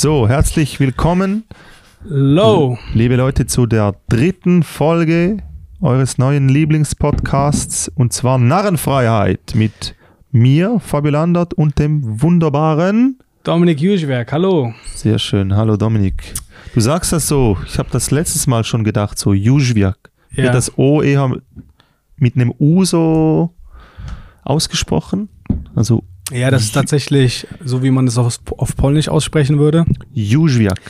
[0.00, 1.42] So, herzlich willkommen,
[2.04, 2.78] Low.
[2.94, 5.38] liebe Leute, zu der dritten Folge
[5.80, 9.96] eures neuen Lieblingspodcasts und zwar Narrenfreiheit mit
[10.30, 13.18] mir, Fabi Landert und dem wunderbaren.
[13.42, 14.72] Dominik Juschwerk, hallo.
[14.94, 16.32] Sehr schön, hallo Dominik.
[16.74, 20.12] Du sagst das so, ich habe das letztes Mal schon gedacht, so Juschwerk.
[20.30, 20.44] Ja.
[20.44, 21.28] Wird das O eher
[22.18, 23.52] mit einem U so
[24.44, 25.28] ausgesprochen?
[25.74, 29.84] Also Ja, das ist tatsächlich so, wie man das auf, auf Polnisch aussprechen würde.
[30.12, 30.80] Juschwerk.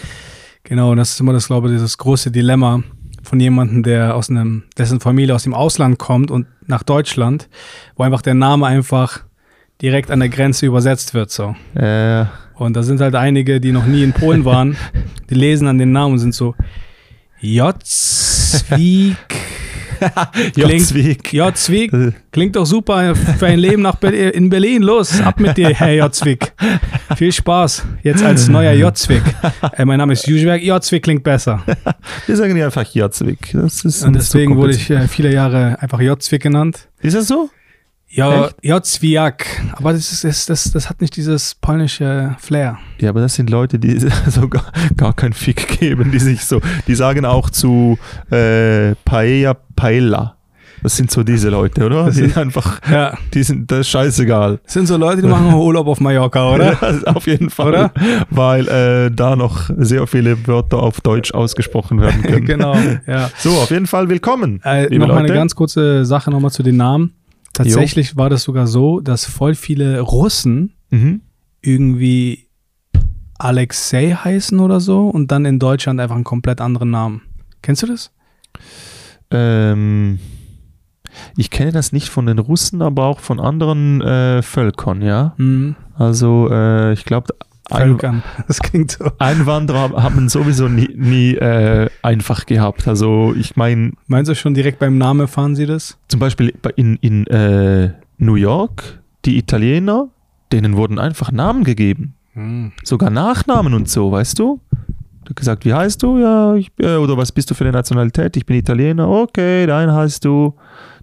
[0.64, 2.82] Genau, das ist immer das, glaube ich, dieses große Dilemma
[3.22, 7.48] von jemandem, der aus einem, dessen Familie aus dem Ausland kommt und nach Deutschland,
[7.96, 9.20] wo einfach der Name einfach
[9.80, 11.54] direkt an der Grenze übersetzt wird, so.
[11.74, 12.24] Äh,
[12.56, 14.76] Und da sind halt einige, die noch nie in Polen waren,
[15.30, 16.54] die lesen an den Namen und sind so,
[17.40, 19.16] Jotzwik.
[20.56, 21.32] Jotzwik.
[21.32, 21.92] Jotzwik.
[22.32, 24.82] Klingt doch super für ein Leben nach Ber in Berlin.
[24.82, 26.52] Los, ab mit dir, Herr Jotzwik.
[27.16, 27.84] Viel Spaß.
[28.02, 29.22] Jetzt als neuer Jotzwik.
[29.76, 30.62] Äh, mein Name ist Juschwerk.
[30.62, 31.62] Jotzwik klingt besser.
[32.26, 32.86] Wir sagen ja einfach
[33.84, 36.88] ist Und deswegen so wurde ich äh, viele Jahre einfach Jotzwik genannt.
[37.00, 37.50] Ist das so?
[38.10, 38.56] Ja, Echt?
[38.62, 39.46] Jotzwiak.
[39.72, 42.78] Aber das, ist, das, das, das hat nicht dieses polnische Flair.
[42.98, 44.64] Ja, aber das sind Leute, die so gar,
[44.96, 47.98] gar keinen Fick geben, die sich so, die sagen auch zu
[48.30, 50.34] äh, Paella Paella.
[50.80, 52.04] Das sind so diese Leute, oder?
[52.06, 54.60] Das Die sind- einfach, Ja, die sind, das ist scheißegal.
[54.62, 56.78] das sind so Leute, die machen Urlaub auf Mallorca, oder?
[57.04, 57.68] Ja, auf jeden Fall.
[57.70, 57.92] Oder?
[58.30, 62.44] Weil äh, da noch sehr viele Wörter auf Deutsch ausgesprochen werden können.
[62.46, 62.76] genau,
[63.08, 63.28] ja.
[63.38, 64.60] So, auf jeden Fall willkommen.
[64.64, 67.12] Äh, liebe noch mal eine ganz kurze Sache nochmal zu den Namen.
[67.58, 71.20] Tatsächlich war das sogar so, dass voll viele Russen Mhm.
[71.60, 72.46] irgendwie
[73.38, 77.22] Alexei heißen oder so und dann in Deutschland einfach einen komplett anderen Namen.
[77.62, 78.10] Kennst du das?
[79.30, 80.18] Ähm,
[81.36, 85.34] ich kenne das nicht von den Russen, aber auch von anderen äh, Völkern, ja.
[85.36, 87.34] Hm, Also äh, ich glaube,
[87.68, 88.22] Völkern.
[88.46, 89.10] Das klingt so.
[89.18, 92.88] Einwanderer haben sowieso nie, nie äh, einfach gehabt.
[92.88, 95.98] Also ich meine, Meinst du schon direkt beim Namen erfahren sie das?
[96.08, 100.08] zum Beispiel bei- in, in äh, New York, die Italiener,
[100.52, 102.14] denen wurden einfach Namen gegeben.
[102.32, 102.72] Hm.
[102.84, 104.60] Sogar Nachnamen und so, weißt du?
[105.24, 106.18] Du hast gesagt, wie heißt du?
[106.18, 108.34] Ja, ich, äh, oder was bist du für eine Nationalität?
[108.38, 109.06] Ich bin Italiener.
[109.08, 110.54] Okay, dein heißt du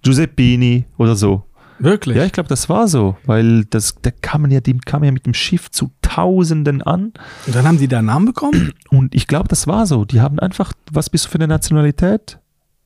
[0.02, 1.44] Giuseppini oder so.
[1.80, 2.16] Wirklich?
[2.18, 5.25] Ja, ich glaube, das war so, weil das, da kam ja, die kam ja mit
[5.25, 7.12] dem Schiff zu Tausenden an.
[7.47, 8.72] Und dann haben die da einen Namen bekommen?
[8.90, 10.06] Und ich glaube, das war so.
[10.06, 12.40] Die haben einfach, was bist du für eine Nationalität?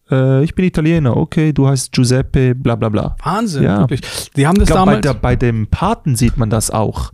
[0.10, 3.16] Äh, ich bin Italiener, okay, du heißt Giuseppe, bla bla bla.
[3.24, 3.82] Wahnsinn, Ja.
[3.82, 4.02] wirklich.
[4.36, 5.02] Die haben Ich das glaube, bei, damals.
[5.04, 7.12] der, bei dem Paten sieht man das auch.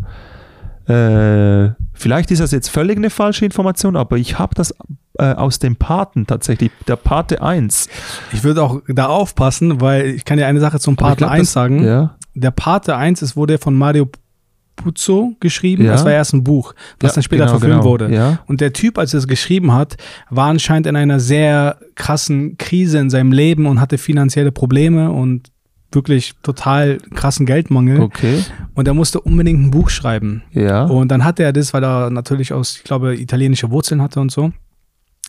[0.87, 4.73] Äh, vielleicht ist das jetzt völlig eine falsche Information, aber ich habe das
[5.17, 7.89] äh, aus dem Paten tatsächlich, der Pate 1.
[8.33, 11.39] ich würde auch da aufpassen, weil ich kann dir eine Sache zum Pate glaub, 1
[11.47, 11.83] das- sagen.
[11.83, 14.09] Ja, Der Pate 1 ist, wurde von Mario
[14.75, 15.85] Puzo geschrieben.
[15.85, 15.93] Ja.
[15.93, 17.89] Das war erst ein Buch, was ja, dann später genau, verfilmt genau.
[17.89, 18.13] wurde.
[18.13, 19.95] Ja, Und der Typ, als er es geschrieben hat,
[20.29, 25.49] war anscheinend in einer sehr krassen Krise in seinem Leben und hatte finanzielle Probleme und
[25.95, 27.99] wirklich total krassen Geldmangel.
[28.01, 28.43] okay.
[28.73, 30.43] Und er musste unbedingt ein Buch schreiben.
[30.51, 34.19] Ja, Und dann hatte er das, weil er natürlich aus, ich glaube, italienische Wurzeln hatte
[34.19, 34.51] und so,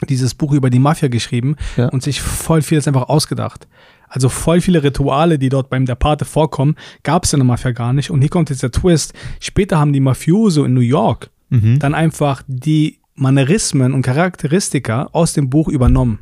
[0.09, 1.89] dieses Buch über die Mafia geschrieben Ja.
[1.89, 3.67] und sich voll vieles einfach ausgedacht.
[4.09, 7.73] Also voll viele Rituale, die dort beim Der Pate vorkommen, gab es in der Mafia
[7.73, 8.11] gar nicht.
[8.11, 9.15] Und hier kommt jetzt der Twist.
[9.41, 11.79] Später haben die Mafioso in New York mhm.
[11.79, 16.19] dann einfach die Manierismen und Charakteristika aus dem Buch übernommen.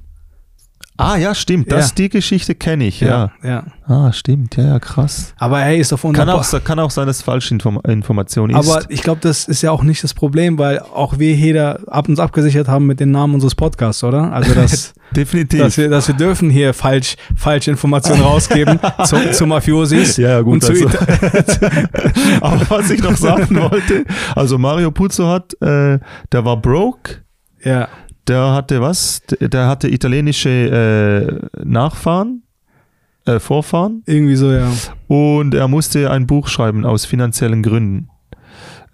[0.96, 1.72] Ah, ja, stimmt.
[1.72, 1.94] Das, Ja.
[1.98, 3.32] Die Geschichte kenne ich, ja.
[3.42, 3.64] ja.
[3.86, 4.56] Ah, stimmt.
[4.56, 5.34] Ja, ja, krass.
[5.38, 8.56] Aber hey, ist doch Kann auch, kann auch sein, dass es falsche Inform Information ist.
[8.56, 12.08] Aber ich glaube, das ist ja auch nicht das Problem, weil auch wir jeder ab
[12.08, 14.32] uns abgesichert haben mit den Namen unseres Podcasts, oder?
[14.32, 15.58] Also das, Definitiv.
[15.60, 20.16] dass wir, dass wir dürfen hier falsch, falsche Informationen rausgeben zu, zu Mafiosis.
[20.16, 20.54] ja, ja, gut.
[20.54, 20.86] Und zu Also.
[20.86, 21.88] Ita-
[22.40, 24.04] Aber was ich noch sagen wollte,
[24.36, 25.98] also Mario Puzo hat, äh,
[26.30, 27.22] der war broke,
[27.64, 27.88] ja,
[28.28, 29.22] der hatte was?
[29.40, 32.42] Der hatte italienische äh, Nachfahren,
[33.26, 34.70] äh, Vorfahren irgendwie so, ja.
[35.08, 38.08] und er musste ein Buch schreiben aus finanziellen Gründen.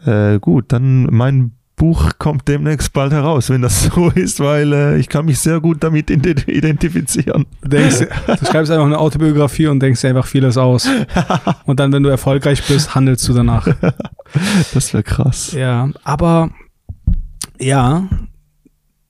[0.04, 4.98] Äh, gut, dann mein Buch kommt demnächst bald heraus, wenn das so ist, weil äh,
[4.98, 7.46] ich kann mich sehr gut damit ident- identifizieren.
[7.62, 10.86] Du, denkst, du schreibst einfach eine Autobiografie und denkst dir einfach vieles aus.
[11.64, 13.66] Und dann, wenn du erfolgreich bist, handelst du danach.
[14.74, 15.52] Das wäre krass.
[15.52, 16.50] Ja, aber
[17.58, 18.08] ja.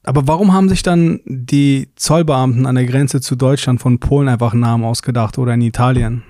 [0.03, 4.53] Aber warum haben sich dann die Zollbeamten an der Grenze zu Deutschland von Polen einfach
[4.53, 6.23] einen Namen ausgedacht oder in Italien?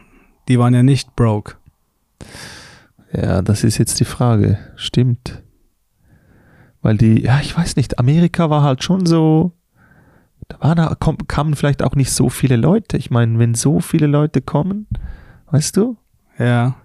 [0.49, 1.55] Die waren ja nicht broke.
[3.13, 4.59] Ja, das ist jetzt die Frage.
[4.77, 5.43] Stimmt.
[6.83, 9.53] Weil die, ja, ich weiß nicht, Amerika war halt schon so,
[10.49, 12.97] da waren, da komm, kamen vielleicht auch nicht so viele Leute.
[12.97, 14.87] Ich meine, wenn so viele Leute kommen,
[15.51, 15.97] weißt du,
[16.39, 16.77] Ja.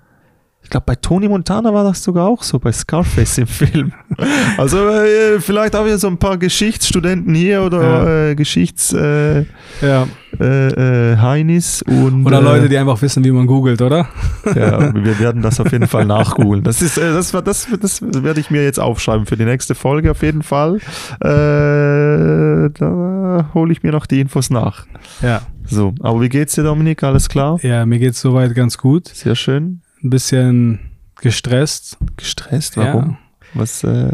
[0.65, 3.93] Ich glaube, bei Tony Montana war das sogar auch so, bei Scarface im Film.
[4.57, 8.29] Also äh, vielleicht haben wir so ein paar Geschichtsstudenten hier oder Ja.
[8.29, 9.41] äh, Geschichts äh,
[9.81, 10.07] Ja.
[10.39, 14.07] äh, äh, Heinis und Oder äh, Leute, die einfach wissen, wie man googelt, oder?
[14.55, 16.63] ja, wir werden das auf jeden Fall nachgoogeln.
[16.63, 20.21] Das ist, das, das, das werde ich mir jetzt aufschreiben für die nächste Folge auf
[20.23, 20.77] jeden Fall.
[21.19, 24.85] Äh, da hole ich mir noch die Infos nach.
[25.21, 25.41] Ja.
[25.65, 27.03] So, aber wie geht's dir, Dominik?
[27.03, 27.59] Alles klar?
[27.61, 29.07] Ja, mir geht's soweit ganz gut.
[29.09, 29.81] Sehr schön.
[30.05, 30.79] Ein bisschen
[31.19, 31.97] gestresst.
[32.15, 32.77] Gestresst?
[32.77, 33.11] Warum?
[33.11, 33.17] Ja.
[33.55, 34.11] Was, äh,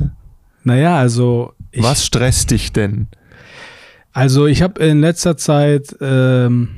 [0.63, 3.07] Naja, also ich, was stresst dich denn?
[4.13, 6.69] Also ich habe in letzter Zeit, ähm,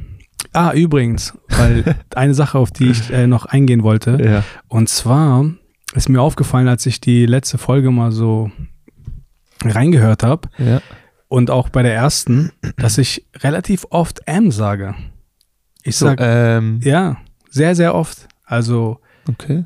[0.52, 4.44] ah übrigens, weil eine Sache, auf die ich äh, noch eingehen wollte, Ja.
[4.68, 5.46] und zwar
[5.94, 8.52] ist mir aufgefallen, als ich die letzte Folge mal so
[9.64, 10.82] reingehört habe Ja.
[11.28, 14.96] und auch bei der ersten, dass ich relativ oft M sage.
[15.84, 17.18] Ich So, sag ähm, ja
[17.50, 19.00] sehr sehr oft, also
[19.30, 19.66] okay.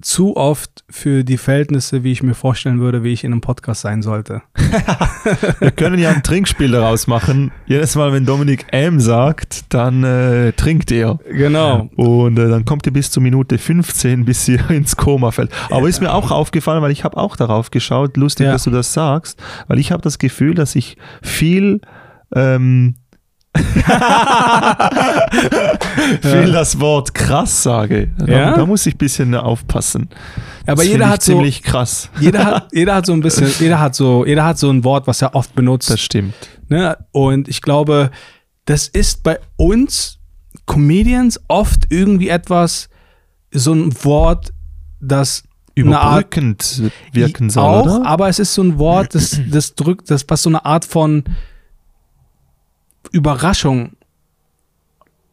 [0.00, 3.82] zu oft für die Verhältnisse, wie ich mir vorstellen würde, wie ich in einem Podcast
[3.82, 4.42] sein sollte.
[5.60, 7.52] Wir können ja ein Trinkspiel daraus machen.
[7.66, 11.20] Jedes Mal, wenn Dominik M sagt, dann äh, trinkt er.
[11.30, 11.88] Genau.
[11.94, 15.52] Und äh, dann kommt ihr bis zur Minute 15, bis ihr ins Koma fällt.
[15.70, 18.52] Aber ist mir auch aufgefallen, weil ich habe auch darauf geschaut, lustig, Ja.
[18.52, 21.80] dass du das sagst, weil ich habe das Gefühl, dass ich viel
[22.34, 22.96] ähm,
[26.22, 28.10] viel das Wort krass sage.
[28.18, 28.56] Da, Ja?
[28.56, 30.08] da muss ich ein bisschen aufpassen.
[30.66, 32.08] Aber Das jeder find ich hat so ziemlich krass.
[32.20, 35.06] jeder hat, jeder hat so ein bisschen, jeder hat so, jeder hat so ein Wort,
[35.06, 35.90] was er oft benutzt.
[35.90, 36.34] Das stimmt.
[36.68, 36.96] Ne?
[37.12, 38.10] Und ich glaube,
[38.64, 40.18] das ist bei uns
[40.66, 42.88] Comedians oft irgendwie etwas,
[43.52, 44.52] so ein Wort,
[45.00, 45.42] das
[45.76, 46.82] eine Art Überbrückend
[47.12, 48.06] wirken soll, auch, oder?
[48.06, 51.24] aber es ist so ein Wort, das, das drückt, das was so eine Art von
[53.10, 53.92] Überraschung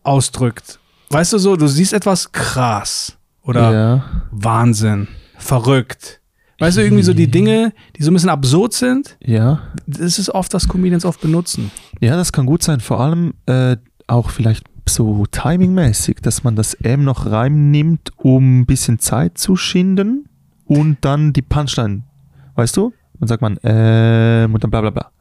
[0.04, 0.80] ausdrückt.
[1.10, 4.06] Weißt du so, du siehst etwas krass oder ja.
[4.32, 5.08] Wahnsinn,
[5.38, 6.20] verrückt.
[6.60, 9.62] Weißt du, irgendwie so die Dinge, die so ein bisschen absurd sind, ja.
[9.88, 11.72] das ist oft, was Comedians oft benutzen.
[12.02, 12.82] Ja, das kann gut sein.
[12.82, 13.78] Vor allem äh,
[14.08, 19.56] auch vielleicht so timingmäßig, dass man das M noch reinnimmt, um ein bisschen Zeit zu
[19.56, 20.28] schinden
[20.66, 22.04] und dann die Punchline,
[22.56, 22.94] weißt du?
[23.20, 25.12] Dann sagt man ähm und dann bla bla bla.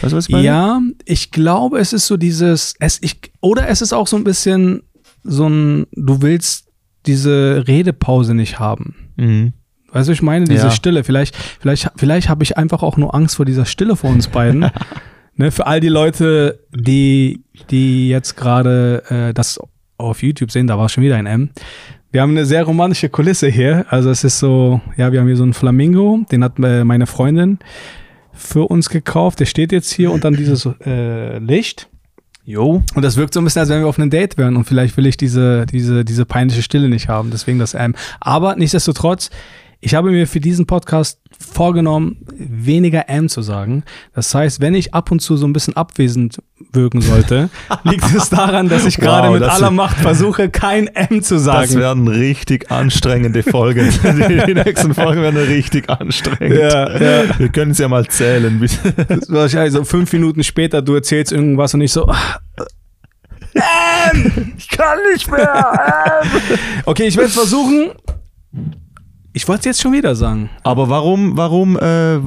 [0.00, 0.44] Weißt du, was ich meine?
[0.44, 4.24] Ja, ich glaube, es ist so dieses, es, ich, oder es ist auch so ein
[4.24, 4.82] bisschen
[5.22, 6.68] so ein, du willst
[7.06, 8.94] diese Redepause nicht haben.
[9.16, 9.52] Mhm.
[9.92, 10.70] Weißt du, ich meine, diese Ja.
[10.70, 11.02] Stille.
[11.02, 14.70] Vielleicht, vielleicht, vielleicht habe ich einfach auch nur Angst vor dieser Stille vor uns beiden.
[15.34, 19.58] ne, für all die Leute, die, die jetzt gerade äh, das
[19.98, 21.50] auf YouTube sehen, da war schon wieder ein M.
[22.12, 23.86] Wir haben eine sehr romantische Kulisse hier.
[23.88, 27.06] Also es ist so, ja, wir haben hier so einen Flamingo, den hat äh, meine
[27.06, 27.60] Freundin
[28.32, 29.38] für uns gekauft.
[29.38, 31.88] Der steht jetzt hier und dann dieses äh, Licht.
[32.44, 32.82] Jo.
[32.96, 34.96] Und das wirkt so ein bisschen, als wenn wir auf einem Date wären und vielleicht
[34.96, 37.94] will ich diese, diese, diese peinliche Stille nicht haben, deswegen das M.
[38.18, 39.30] Aber nichtsdestotrotz,
[39.82, 43.82] ich habe mir für diesen Podcast vorgenommen, weniger M zu sagen.
[44.14, 46.42] Das heißt, wenn ich ab und zu so ein bisschen abwesend
[46.72, 47.48] wirken sollte,
[47.84, 51.36] liegt es daran, dass ich gerade Wow, mit das aller Macht versuche, kein M zu
[51.36, 51.74] Das sagen.
[51.76, 53.88] werden richtig anstrengende Folgen.
[54.02, 56.58] die, die nächsten Folgen werden richtig anstrengend.
[56.58, 57.38] Ja, ja.
[57.38, 58.60] Wir können es ja mal zählen.
[58.60, 58.78] bis-
[59.28, 62.06] Wahrscheinlich so fünf Minuten später, du erzählst irgendwas und ich so,
[63.54, 64.52] M!
[64.58, 66.20] Ich kann nicht mehr!
[66.22, 66.28] M!
[66.84, 67.92] Okay, ich werde es versuchen.
[69.32, 70.50] Ich wollte es jetzt schon wieder sagen.
[70.64, 72.18] Aber warum, warum äh,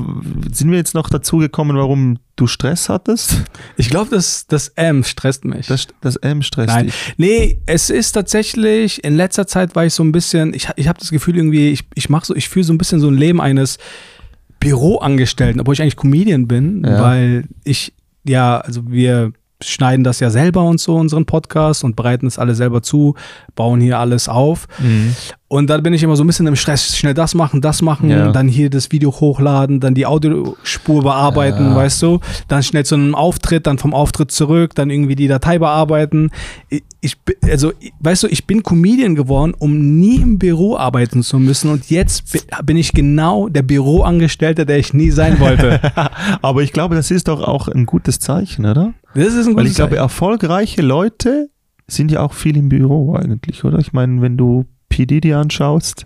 [0.53, 3.43] sind wir jetzt noch dazu gekommen, warum du Stress hattest?
[3.75, 5.67] Ich glaube, das, das M stresst mich.
[5.67, 6.86] Das, das M stresst Nein.
[6.86, 6.95] dich.
[7.17, 10.98] Nee, es ist tatsächlich, in letzter Zeit war ich so ein bisschen, ich, ich habe
[11.00, 13.41] das Gefühl irgendwie, ich, ich mache so, ich fühle so ein bisschen so ein Leben
[13.41, 13.77] eines
[14.60, 17.01] Büroangestellten, obwohl ich eigentlich Comedian bin, Ja.
[17.01, 17.93] weil ich,
[18.25, 19.33] ja, also wir
[19.65, 23.15] schneiden das ja selber und so, unseren Podcast und bereiten es alle selber zu,
[23.55, 24.67] bauen hier alles auf.
[24.79, 25.15] Mhm.
[25.48, 28.10] Und dann bin ich immer so ein bisschen im Stress, schnell das machen, das machen,
[28.10, 28.32] Ja.
[28.32, 31.75] dann hier das Video hochladen, dann die Audiospur bearbeiten, Ja.
[31.75, 35.60] weißt du, dann schnell zu einem Auftritt, dann vom Auftritt zurück, dann irgendwie die Datei
[35.60, 36.32] bearbeiten.
[37.01, 41.70] Ich, also, weißt du, ich bin Comedian geworden, um nie im Büro arbeiten zu müssen
[41.70, 45.79] und jetzt bi- bin ich genau der Büroangestellte, der ich nie sein wollte.
[46.41, 48.93] Aber ich glaube, das ist doch auch ein gutes Zeichen, oder?
[49.15, 51.50] Das ist ein Weil gutes ich glaube, erfolgreiche Leute
[51.88, 53.79] sind ja auch viel im Büro eigentlich, oder?
[53.79, 55.05] Ich meine, wenn du P.
[55.05, 56.05] Diddy anschaust,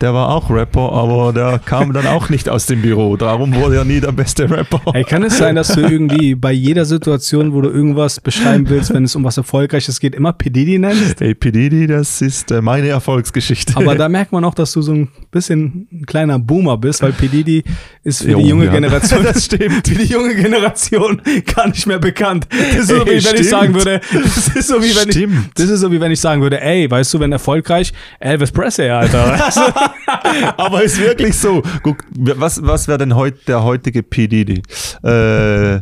[0.00, 3.16] der war auch Rapper, aber der kam dann auch nicht aus dem Büro.
[3.16, 4.80] Darum wurde er nie der beste Rapper.
[4.92, 8.92] Hey, kann es sein, dass du irgendwie bei jeder Situation, wo du irgendwas beschreiben willst,
[8.94, 10.50] wenn es um was Erfolgreiches geht, immer P.
[10.50, 11.20] Diddy nennst?
[11.20, 11.50] Hey, P.
[11.50, 13.76] Diddy, das ist äh, meine Erfolgsgeschichte.
[13.76, 17.12] Aber da merkt man auch, dass du so ein bisschen ein kleiner Boomer bist, weil
[17.12, 17.26] P.
[17.28, 17.64] Diddy
[18.04, 18.72] ist für Jo, die junge ja.
[18.72, 19.86] Generation, Das stimmt.
[19.88, 21.20] für die junge Generation
[21.54, 22.46] gar nicht mehr bekannt.
[22.50, 23.44] Das ist so, Ey, wie wenn ich stimmt.
[23.46, 25.50] sagen würde, das ist so wie wenn ich, Stimmt.
[25.54, 28.90] das ist so wie wenn ich sagen würde, ey, weißt du, wenn erfolgreich, Elvis Presley,
[28.90, 29.38] Alter.
[30.56, 31.62] Aber ist wirklich so.
[31.82, 34.26] Guck, was, was wäre denn heut, der heutige P.
[34.28, 34.62] Diddy?
[35.02, 35.80] Äh,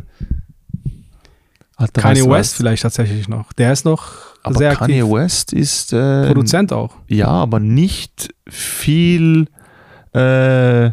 [1.79, 2.53] Alter, Kanye West was?
[2.53, 3.53] vielleicht tatsächlich noch.
[3.53, 5.13] Der ist noch Aber sehr Kanye aktiv.
[5.13, 6.95] West ist äh, Produzent auch.
[7.07, 9.47] Ja, aber nicht viel,
[10.13, 10.89] äh,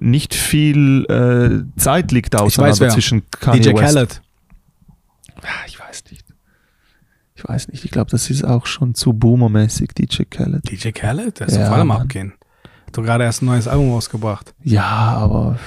[0.00, 2.88] nicht viel äh, Zeit liegt auseinander wer.
[2.90, 3.80] zwischen Kanye DJ West.
[3.94, 4.22] Khaled.
[5.42, 5.79] Ah, Ich weiß.
[7.42, 7.84] Ich weiß nicht.
[7.86, 10.70] Ich glaube, das ist auch schon zu boomermäßig, DJ Khaled.
[10.70, 11.40] DJ Khaled?
[11.40, 12.02] Der ist Ja, auf allem Mann.
[12.02, 12.32] abgehen.
[12.86, 14.52] Hat doch gerade erst ein neues Album rausgebracht.
[14.62, 15.58] Ja, aber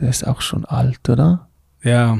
[0.00, 1.48] der ist auch schon alt, oder?
[1.82, 2.18] Ja.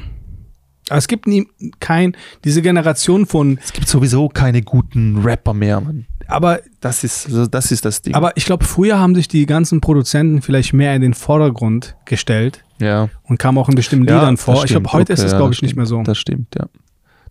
[0.91, 1.49] Aber es gibt nie
[1.81, 6.07] kein, diese Generation von, Es gibt sowieso keine guten Rapper mehr, Mann.
[6.27, 8.15] aber, Das ist, also das ist das Ding.
[8.15, 12.63] aber ich glaube, früher haben sich die ganzen Produzenten vielleicht mehr in den Vordergrund gestellt
[12.81, 13.09] ja.
[13.25, 14.65] und kamen auch in bestimmten Ja, Liedern vor.
[14.65, 16.03] Ich glaube, heute ist Okay, es, ja, glaube ich, nicht mehr so.
[16.03, 16.67] Das stimmt, ja.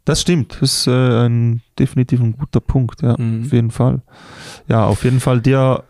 [0.07, 0.57] Das stimmt.
[0.61, 3.15] Das ist äh, ein definitiv ein guter Punkt, ja.
[3.17, 3.43] Mhm.
[3.45, 4.01] Auf jeden Fall.
[4.69, 5.83] Ja, auf jeden Fall dir,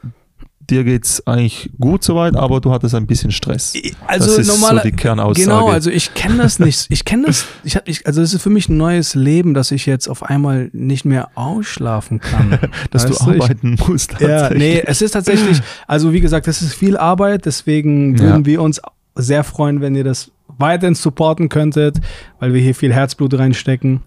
[0.70, 3.74] dir geht's eigentlich gut soweit, aber du hattest ein bisschen Stress.
[4.08, 5.44] Also das ist normaler, so die Kernaussage.
[5.46, 6.88] Genau, also ich kenne das nicht.
[6.90, 9.72] Ich kenne das, ich hab, ich, also es ist für mich ein neues Leben, dass
[9.72, 12.58] ich jetzt auf einmal nicht mehr ausschlafen kann.
[12.92, 14.20] dass du du, ich- arbeiten musst.
[14.20, 18.46] Ja, nee, es ist tatsächlich, also wie gesagt, das ist viel Arbeit, deswegen würden Ja.
[18.46, 18.82] wir uns
[19.16, 21.98] sehr freuen, wenn ihr das weiterhin supporten könntet,
[22.40, 24.02] weil wir hier viel Herzblut reinstecken.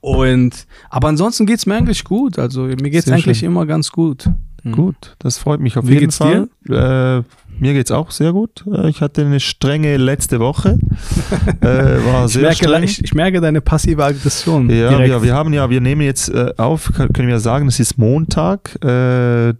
[0.00, 2.38] Und, aber ansonsten geht's mir eigentlich gut.
[2.38, 3.48] Also mir geht's Sehr eigentlich schön.
[3.48, 4.28] immer ganz gut.
[4.62, 4.72] Mhm.
[4.72, 6.48] Gut, das freut mich auf Wie jeden geht's Fall.
[6.68, 7.22] Äh,
[7.60, 8.64] mir geht's auch sehr gut.
[8.72, 10.78] Äh, Ich hatte eine strenge letzte Woche.
[11.60, 12.82] äh, war Ich sehr merke, streng.
[12.84, 14.70] ich, ich merke deine passive Aggression.
[14.70, 17.98] Ja, wir, wir haben ja, wir nehmen jetzt äh, auf, können wir sagen, es ist
[17.98, 19.54] Montag äh,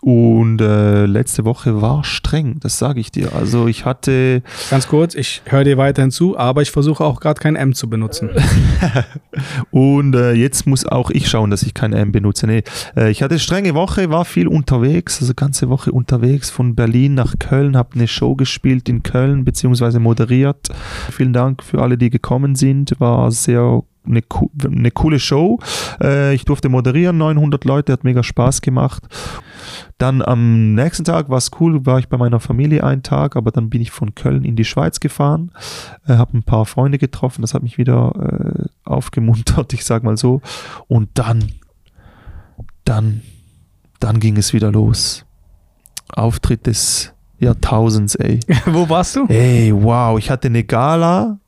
[0.00, 3.34] und äh, letzte Woche war streng, das sage ich dir.
[3.34, 7.40] Also ich hatte, Ganz kurz, ich höre dir weiterhin zu, aber ich versuche auch gerade
[7.40, 8.30] kein M zu benutzen.
[9.70, 12.46] und äh, jetzt muss auch ich schauen, dass ich kein M benutze.
[12.46, 12.62] Nee,
[12.96, 17.34] äh, ich hatte strenge Woche, war viel unterwegs, also ganze Woche unterwegs von Berlin nach
[17.38, 20.68] Köln, habe eine Show gespielt in Köln beziehungsweise moderiert.
[21.10, 25.58] Vielen Dank für alle, die gekommen sind, war sehr eine, co- eine coole Show.
[26.02, 29.02] Äh, ich durfte moderieren, 900 Leute, hat mega Spaß gemacht.
[29.98, 33.50] Dann am nächsten Tag war es cool, war ich bei meiner Familie einen Tag, aber
[33.50, 35.50] dann bin ich von Köln in die Schweiz gefahren,
[36.06, 40.16] äh, habe ein paar Freunde getroffen, das hat mich wieder äh, aufgemuntert, ich sag mal
[40.16, 40.40] so.
[40.86, 41.44] Und dann,
[42.84, 43.22] dann,
[44.00, 45.24] dann ging es wieder los.
[46.14, 48.40] Auftritt des Jahrtausends, ey.
[48.66, 49.26] Wo warst du?
[49.26, 51.38] Ey, wow, ich hatte eine Gala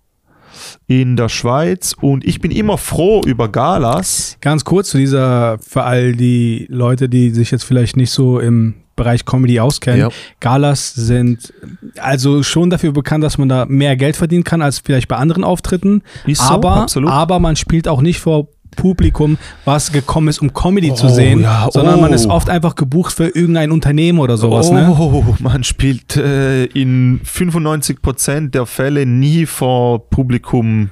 [0.86, 4.36] in der Schweiz und ich bin immer froh über Galas.
[4.40, 8.74] Ganz kurz zu dieser, für all die Leute, die sich jetzt vielleicht nicht so im
[8.96, 10.00] Bereich Comedy auskennen.
[10.00, 10.08] Ja.
[10.40, 11.54] Galas sind
[11.98, 15.42] also schon dafür bekannt, dass man da mehr Geld verdienen kann als vielleicht bei anderen
[15.42, 16.02] Auftritten.
[16.26, 17.10] Ist so, aber, absolut.
[17.10, 21.40] aber man spielt auch nicht vor Publikum, was gekommen ist, um Comedy zu Oh, sehen,
[21.40, 22.30] ja, sondern man ist oh.
[22.30, 24.70] oft einfach gebucht für irgendein Unternehmen oder sowas.
[24.70, 24.94] Ne?
[24.98, 30.90] Oh, man spielt äh, in 95% der Fälle nie vor Publikum,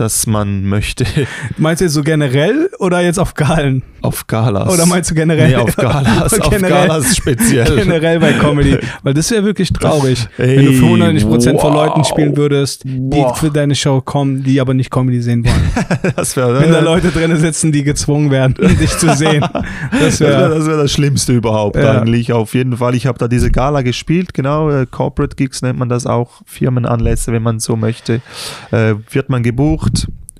[0.00, 1.04] das man möchte.
[1.56, 3.82] Meinst du jetzt so generell oder jetzt auf Galen?
[4.00, 4.72] Auf Galas.
[4.72, 5.48] Oder meinst du generell?
[5.48, 7.64] Nee, auf Galas, auf Galas speziell.
[7.76, 8.78] Generell bei Comedy.
[9.02, 11.86] Weil das wäre wirklich traurig, Ey, wenn du 95% von wow.
[11.86, 13.36] Leuten spielen würdest, die Wow.
[13.36, 16.12] für deine Show kommen, die aber nicht Comedy sehen wollen.
[16.14, 19.44] Das wäre wenn da Leute drin sitzen, die gezwungen werden, dich zu sehen.
[20.00, 20.54] Das wäre.
[20.54, 22.00] das, wär das Schlimmste überhaupt Ja.
[22.00, 22.32] eigentlich.
[22.32, 22.94] Auf jeden Fall.
[22.94, 24.70] Ich habe da diese Gala gespielt, genau.
[24.70, 26.40] Äh, Corporate Gigs nennt man das auch.
[26.46, 28.20] Firmenanlässe, wenn man so möchte.
[28.70, 29.87] Äh, wird man gebucht,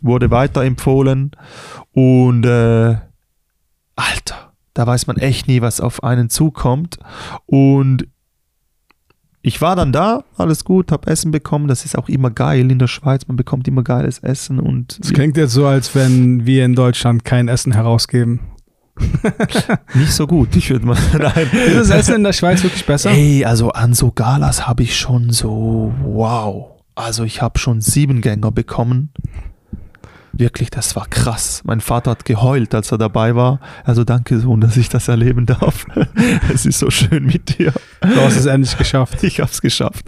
[0.00, 1.32] wurde weiterempfohlen
[1.92, 2.96] und äh,
[3.96, 6.98] Alter, da weiß man echt nie, was auf einen zukommt.
[7.46, 8.06] Und
[9.42, 11.66] ich war dann da, alles gut, habe Essen bekommen.
[11.66, 13.26] Das ist auch immer geil in der Schweiz.
[13.26, 17.24] Man bekommt immer geiles Essen und Das klingt jetzt so, als wenn wir in Deutschland
[17.24, 18.40] kein Essen herausgeben.
[19.94, 20.54] nicht so gut.
[20.54, 21.48] Ich würde mal, nein.
[21.66, 23.10] Ist das Essen in der Schweiz wirklich besser?
[23.10, 26.77] Ey, also an so Galas habe ich schon so, wow.
[26.98, 29.10] Also ich habe schon sieben Gänger bekommen.
[30.32, 31.62] Wirklich, das war krass.
[31.64, 33.60] Mein Vater hat geheult, als er dabei war.
[33.84, 35.86] Also danke Sohn, dass ich das erleben darf.
[36.52, 37.72] es ist so schön mit dir.
[38.00, 39.22] Du hast es endlich geschafft.
[39.22, 40.06] Ich habe es geschafft.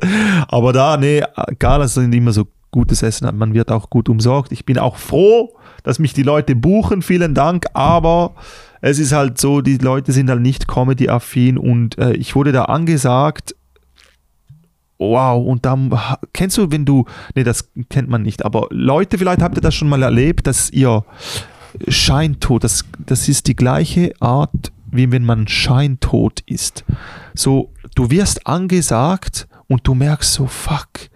[0.48, 1.22] Aber da, nee,
[1.60, 3.30] Galas sind immer so gutes Essen.
[3.38, 4.50] Man wird auch gut umsorgt.
[4.50, 7.02] Ich bin auch froh, dass mich die Leute buchen.
[7.02, 7.66] Vielen Dank.
[7.72, 8.34] Aber
[8.80, 12.64] es ist halt so, die Leute sind halt nicht Comedy-affin und äh, ich wurde da
[12.64, 13.54] angesagt,
[15.00, 15.98] wow, und dann
[16.32, 19.74] kennst du, wenn du, nee, das kennt man nicht, aber Leute, vielleicht habt ihr das
[19.74, 21.04] schon mal erlebt, dass ihr
[21.88, 26.84] scheintot, das, das ist die gleiche Art, wie wenn man scheintot ist.
[27.34, 31.08] So, du wirst angesagt und du merkst so, fuck,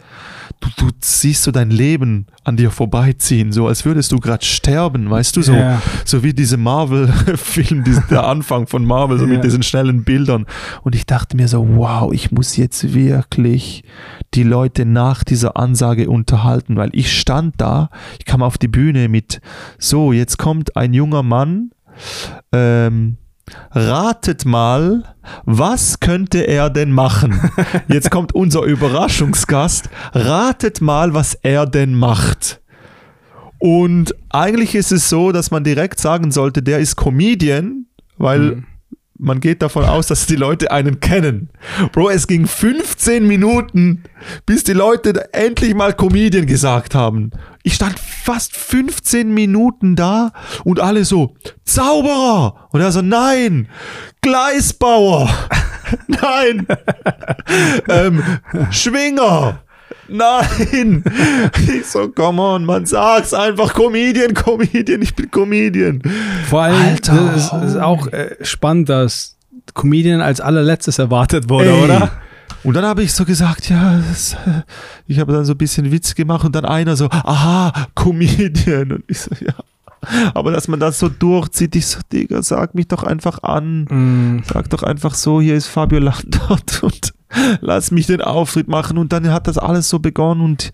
[0.61, 5.11] du, du siehst so dein Leben an dir vorbeiziehen, so als würdest du gerade sterben,
[5.11, 5.81] weißt du, so, Ja.
[6.05, 9.33] so wie diese Marvel-Film, der Anfang von Marvel, so Ja.
[9.35, 10.47] mit diesen schnellen Bildern.
[10.83, 13.85] Und ich dachte mir so, wow, ich muss jetzt wirklich
[14.35, 19.09] die Leute nach dieser Ansage unterhalten, weil ich stand da, ich kam auf die Bühne
[19.09, 19.41] mit,
[19.79, 21.71] so, jetzt kommt ein junger Mann,
[22.53, 23.17] ähm,
[23.73, 27.51] Ratet mal, was könnte er denn machen?
[27.89, 29.91] Jetzt kommt unser Überraschungsgast.
[30.13, 32.61] Ratet mal, was er denn macht.
[33.59, 37.87] Und eigentlich ist es so, dass man direkt sagen sollte, der ist Comedian,
[38.19, 38.67] weil Mhm.
[39.25, 41.49] Man geht davon aus, dass die Leute einen kennen.
[41.93, 44.05] Bro, es ging 15 Minuten,
[44.45, 47.31] bis die Leute endlich mal Comedian gesagt haben.
[47.63, 50.33] Ich stand fast 15 Minuten da
[50.65, 52.69] und alle so, Zauberer!
[52.71, 53.69] Und er so, nein,
[54.21, 55.31] Gleisbauer!
[56.07, 56.67] nein!
[57.89, 58.23] ähm,
[58.71, 59.64] Schwinger!
[60.09, 61.05] Nein!
[61.77, 66.03] Ich so, come on, man sag's einfach, Comedian, Comedian, ich bin Comedian.
[66.49, 69.37] Vor allem Alter, es ist, es ist auch äh, spannend, dass
[69.75, 71.85] Comedian als allerletztes erwartet wurde, Ey.
[71.85, 72.11] oder?
[72.65, 74.63] Und dann habe ich so gesagt, ja, das, äh,
[75.07, 78.93] ich habe dann so ein bisschen Witz gemacht und dann einer so, aha, Comedian.
[78.93, 79.55] Und ich so, ja.
[80.35, 83.85] Aber dass man das so durchzieht, ich so, Digga, sag mich doch einfach an.
[83.85, 87.15] Mm, Sag doch einfach so, hier ist Fabio Landert und
[87.61, 88.99] lass mich den Auftritt machen.
[88.99, 90.73] Und dann hat das alles so begonnen und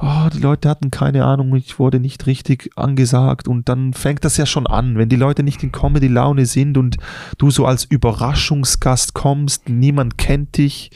[0.00, 3.48] oh, die Leute hatten keine Ahnung, ich wurde nicht richtig angesagt.
[3.48, 6.96] Und dann fängt das ja schon an, wenn die Leute nicht in Comedy-Laune sind und
[7.38, 10.90] du so als Überraschungsgast kommst, niemand kennt dich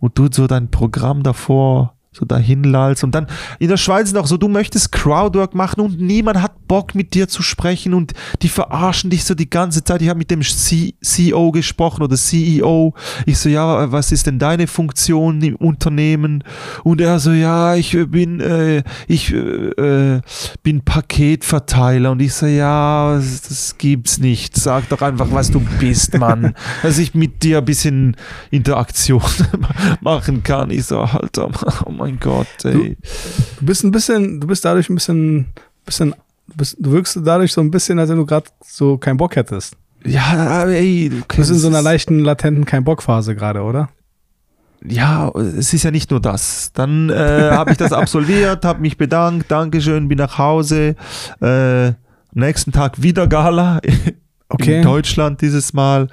[0.00, 3.04] und du so dein Programm davor so dahin lallst.
[3.04, 3.26] Und dann
[3.58, 7.26] in der Schweiz auch so, du möchtest Crowdwork machen und niemand hat Bock mit dir
[7.26, 10.02] zu sprechen und die verarschen dich so die ganze Zeit.
[10.02, 12.94] Ich habe mit dem C CEO gesprochen oder CEO.
[13.24, 16.44] Ich so, ja, was ist denn deine Funktion im Unternehmen?
[16.84, 20.20] Und er so, ja, ich äh, bin, äh, ich äh, äh,
[20.62, 22.10] bin Paketverteiler.
[22.10, 24.56] Und ich so, ja, das, gibt's nicht.
[24.56, 26.54] Sag doch einfach, was du bist, Mann.
[26.82, 28.16] Dass ich mit dir ein bisschen
[28.50, 29.22] Interaktion
[30.00, 30.70] machen kann.
[30.70, 31.50] Ich so, Alter,
[31.86, 32.96] oh mein Gott, ey.
[33.58, 35.46] du bist ein bisschen, du bist dadurch ein bisschen,
[35.86, 36.14] bisschen
[36.48, 39.36] du, bist, du wirkst dadurch so ein bisschen, als wenn du gerade so keinen Bock
[39.36, 39.76] hättest.
[40.04, 43.88] Ja, ey, du Du bist in so einer leichten, latenten Kein-Bock-Phase gerade, oder?
[44.84, 46.72] Ja, es ist ja nicht nur das.
[46.74, 50.96] Dann äh, habe ich das absolviert, habe mich bedankt, Dankeschön, bin nach Hause.
[51.40, 51.92] Äh,
[52.32, 53.80] nächsten Tag wieder Gala
[54.48, 54.78] Okay.
[54.78, 56.08] in Deutschland dieses Mal.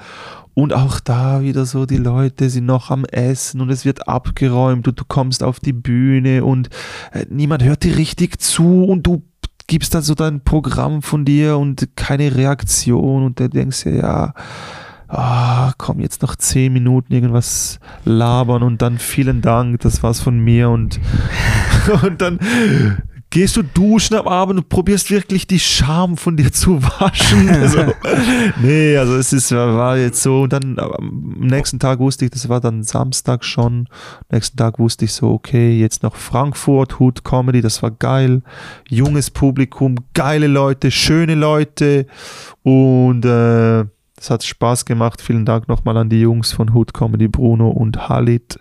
[0.53, 4.87] Und auch da wieder so, die Leute sind noch am Essen und es wird abgeräumt
[4.87, 6.69] und du kommst auf die Bühne und
[7.11, 9.23] äh, niemand hört dir richtig zu und du
[9.67, 14.33] gibst dann so dein Programm von dir und keine Reaktion und du denkst dir, ja,
[15.07, 20.39] ah, komm jetzt noch zehn Minuten irgendwas labern und dann vielen Dank, das war's von
[20.39, 20.99] mir und,
[22.03, 22.39] und dann
[23.29, 27.49] gehst du duschen am Abend und probierst wirklich die Scham von dir zu waschen.
[27.59, 27.93] Also,
[28.61, 32.61] nee, also es ist, war jetzt so, dann am nächsten Tag wusste ich, das war
[32.61, 33.87] dann Samstag schon,
[34.31, 38.41] nächsten Tag wusste ich so, okay, jetzt noch Frankfurt, Hood Comedy, das war geil,
[38.87, 42.07] junges Publikum, geile Leute, schöne Leute
[42.63, 43.85] und äh,
[44.19, 45.21] es hat Spaß gemacht.
[45.21, 48.59] Vielen Dank nochmal an die Jungs von Hood Comedy, Bruno und Halit.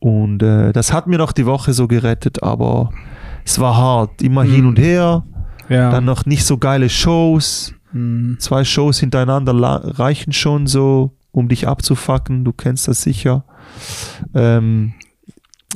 [0.00, 2.90] Und äh, das hat mir noch die Woche so gerettet, aber
[3.44, 4.22] es war hart.
[4.22, 4.68] Immer hin Mhm.
[4.68, 5.24] und her.
[5.68, 5.90] Ja.
[5.90, 7.74] Dann noch nicht so geile Shows.
[7.92, 9.52] Mm, Zwei Shows hintereinander
[9.98, 12.44] reichen schon so, um dich abzufacken.
[12.44, 13.44] Du kennst das sicher.
[14.34, 14.94] Ähm,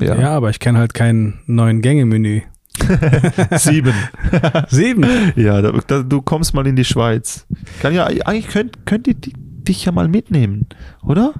[0.00, 0.14] ja.
[0.18, 0.30] ja.
[0.36, 2.42] aber ich kenne halt kein neuen Gänge-Menü.
[3.52, 3.94] sieben.
[4.68, 5.06] Sieben.
[5.34, 7.46] Ja, da, da, du kommst mal in die Schweiz.
[7.80, 10.66] Kann ja, eigentlich könnt, könnt ihr di- dich ja mal mitnehmen,
[11.02, 11.32] oder?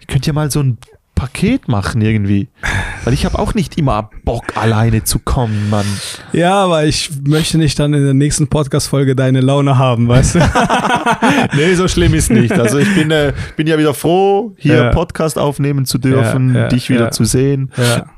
[0.00, 0.78] Ich könnte ja mal so ein
[1.14, 2.48] Paket machen irgendwie.
[3.04, 5.86] Weil ich habe auch nicht immer Bock, alleine zu kommen, Mann.
[6.32, 10.38] Ja, aber ich möchte nicht dann in der nächsten Podcast-Folge deine Laune haben, weißt du?
[11.56, 12.52] nee, so schlimm ist nicht.
[12.52, 14.90] Also ich bin, äh, bin ja wieder froh, hier Ja.
[14.90, 17.70] Podcast aufnehmen zu dürfen, Ja, ja, dich wieder zu sehen.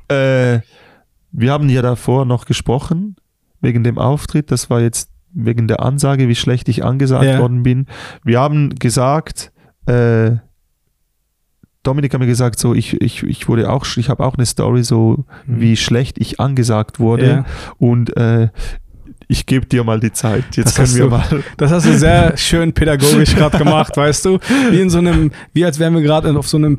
[0.09, 0.61] Äh,
[1.33, 3.17] wir haben ja davor noch gesprochen,
[3.61, 4.51] wegen dem Auftritt.
[4.51, 7.87] Das war jetzt wegen der Ansage, wie schlecht ich angesagt worden bin.
[8.25, 9.53] Wir haben gesagt,
[9.87, 10.37] äh,
[11.87, 14.83] Dominik hat mir gesagt, so ich, ich, ich wurde auch, ich habe auch eine Story,
[14.85, 15.61] so Mhm.
[15.61, 17.27] wie schlecht ich angesagt wurde.
[17.27, 17.44] Ja.
[17.79, 18.49] Und äh,
[19.29, 20.44] ich gebe dir mal die Zeit.
[20.57, 21.44] Jetzt Das können hast wir du- mal.
[21.57, 24.38] Das hast du sehr schön pädagogisch gerade gemacht, weißt du?
[24.70, 26.79] Wie in so einem, wie als wären wir gerade auf so einem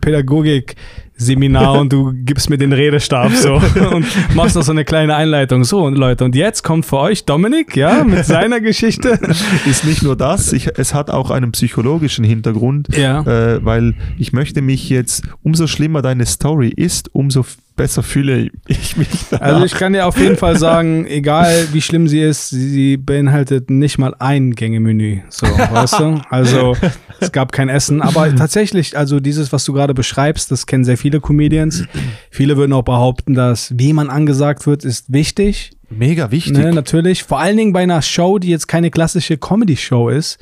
[1.17, 3.53] Pädagogik-Seminar und du gibst mir den Redestab so
[3.93, 5.63] und machst noch so eine kleine Einleitung.
[5.63, 9.19] So, und Leute, und jetzt kommt für euch Dominik, ja, mit seiner Geschichte.
[9.65, 13.21] Ist nicht nur das, ich, es hat auch einen psychologischen Hintergrund, Ja.
[13.21, 17.45] äh, weil ich möchte mich jetzt, umso schlimmer deine Story ist, umso
[17.77, 19.07] besser fühle ich mich.
[19.29, 19.45] danach.
[19.45, 23.69] Also ich kann dir auf jeden Fall sagen, egal wie schlimm sie ist, sie beinhaltet
[23.69, 25.21] nicht mal ein Gängemenü.
[25.29, 26.21] So, weißt du?
[26.29, 26.75] Also
[27.21, 28.01] es gab kein Essen.
[28.01, 31.85] Aber tatsächlich, also dieses, was du gerade beschreibst, das kennen sehr viele Comedians.
[32.29, 35.71] Viele würden auch behaupten, dass wie man angesagt wird, ist wichtig.
[35.89, 36.57] Mega wichtig.
[36.57, 37.23] Ne, natürlich.
[37.23, 40.37] Vor allen Dingen bei einer Show, die jetzt keine klassische Comedy-Show ist,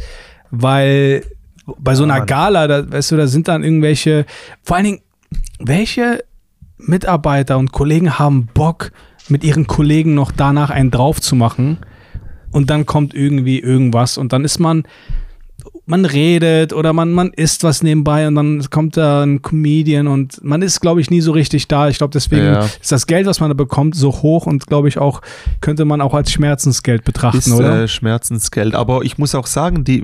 [0.49, 1.23] weil
[1.77, 2.27] bei so einer Mann.
[2.27, 4.25] Gala, da, weißt du, da sind dann irgendwelche,
[4.63, 4.99] vor allen Dingen,
[5.59, 6.23] welche
[6.77, 8.91] Mitarbeiter und Kollegen haben Bock,
[9.27, 11.77] mit ihren Kollegen noch danach einen drauf zu machen
[12.51, 14.83] und dann kommt irgendwie irgendwas und dann ist man,
[15.87, 20.43] man redet oder man, man isst was nebenbei und dann kommt da ein Comedian und
[20.43, 21.89] man ist, glaube ich, nie so richtig da.
[21.89, 22.59] Ich glaube, deswegen Ja.
[22.65, 25.21] ist das Geld, was man da bekommt, so hoch und glaube ich auch,
[25.61, 27.83] könnte man auch als Schmerzensgeld betrachten, ist oder?
[27.83, 28.75] äh, Schmerzensgeld.
[28.75, 30.03] Aber ich muss auch sagen, die,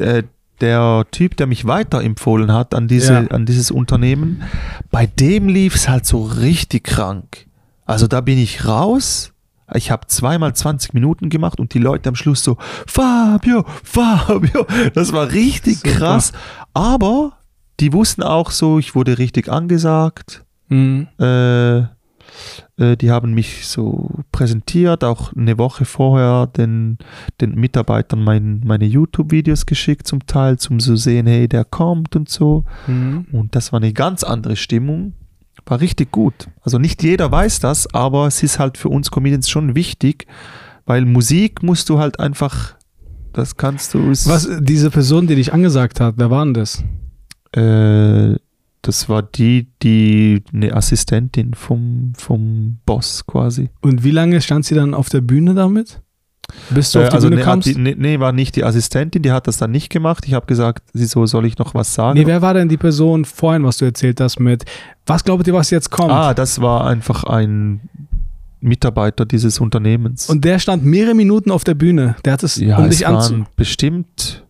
[0.00, 0.22] äh,
[0.60, 3.26] der Typ, der mich weiterempfohlen hat an, diese, Ja.
[3.28, 4.42] an dieses Unternehmen,
[4.90, 7.46] bei dem lief es halt so richtig krank.
[7.84, 9.32] Also da bin ich raus.
[9.74, 14.64] Ich habe zweimal 20 Minuten gemacht und die Leute am Schluss so, Fabio, Fabio,
[14.94, 15.90] das war richtig Super.
[15.90, 16.32] krass.
[16.72, 17.32] Aber
[17.80, 20.44] die wussten auch so, ich wurde richtig angesagt.
[20.68, 21.08] Mhm.
[21.18, 21.82] Äh,
[22.78, 26.98] äh, die haben mich so präsentiert, auch eine Woche vorher den,
[27.40, 32.28] den Mitarbeitern mein, meine YouTube-Videos geschickt zum Teil, zum so sehen, hey, der kommt und
[32.28, 32.64] so.
[32.86, 33.26] Mhm.
[33.32, 35.14] Und das war eine ganz andere Stimmung.
[35.68, 36.48] War richtig gut.
[36.60, 40.26] Also nicht jeder weiß das, aber es ist halt für uns Comedians schon wichtig,
[40.84, 42.76] weil Musik musst du halt einfach,
[43.32, 44.10] das kannst du.
[44.10, 46.84] Was, diese Person, die dich angesagt hat, wer war denn das?
[47.52, 48.36] Äh,
[48.86, 53.70] das war die, die eine Assistentin vom, vom Boss quasi.
[53.80, 56.00] Und wie lange stand sie dann auf der Bühne damit?
[56.70, 57.68] Bis du Äh, auf die also Bühne nee, hat kamst?
[57.68, 60.24] die, nee, nee, war nicht die Assistentin, die hat das dann nicht gemacht.
[60.26, 62.18] Ich habe gesagt, sie so, soll ich noch was sagen?
[62.18, 64.64] Nee, wer war denn die Person vorhin, was du erzählt hast mit,
[65.06, 66.12] was glaubt ihr, was jetzt kommt?
[66.12, 67.80] ah, das war einfach ein
[68.60, 70.28] Mitarbeiter dieses Unternehmens.
[70.30, 72.16] Und der stand mehrere Minuten auf der Bühne.
[72.24, 73.32] Der hat es, ja, um es dich anzu.
[73.32, 74.45] waren bestimmt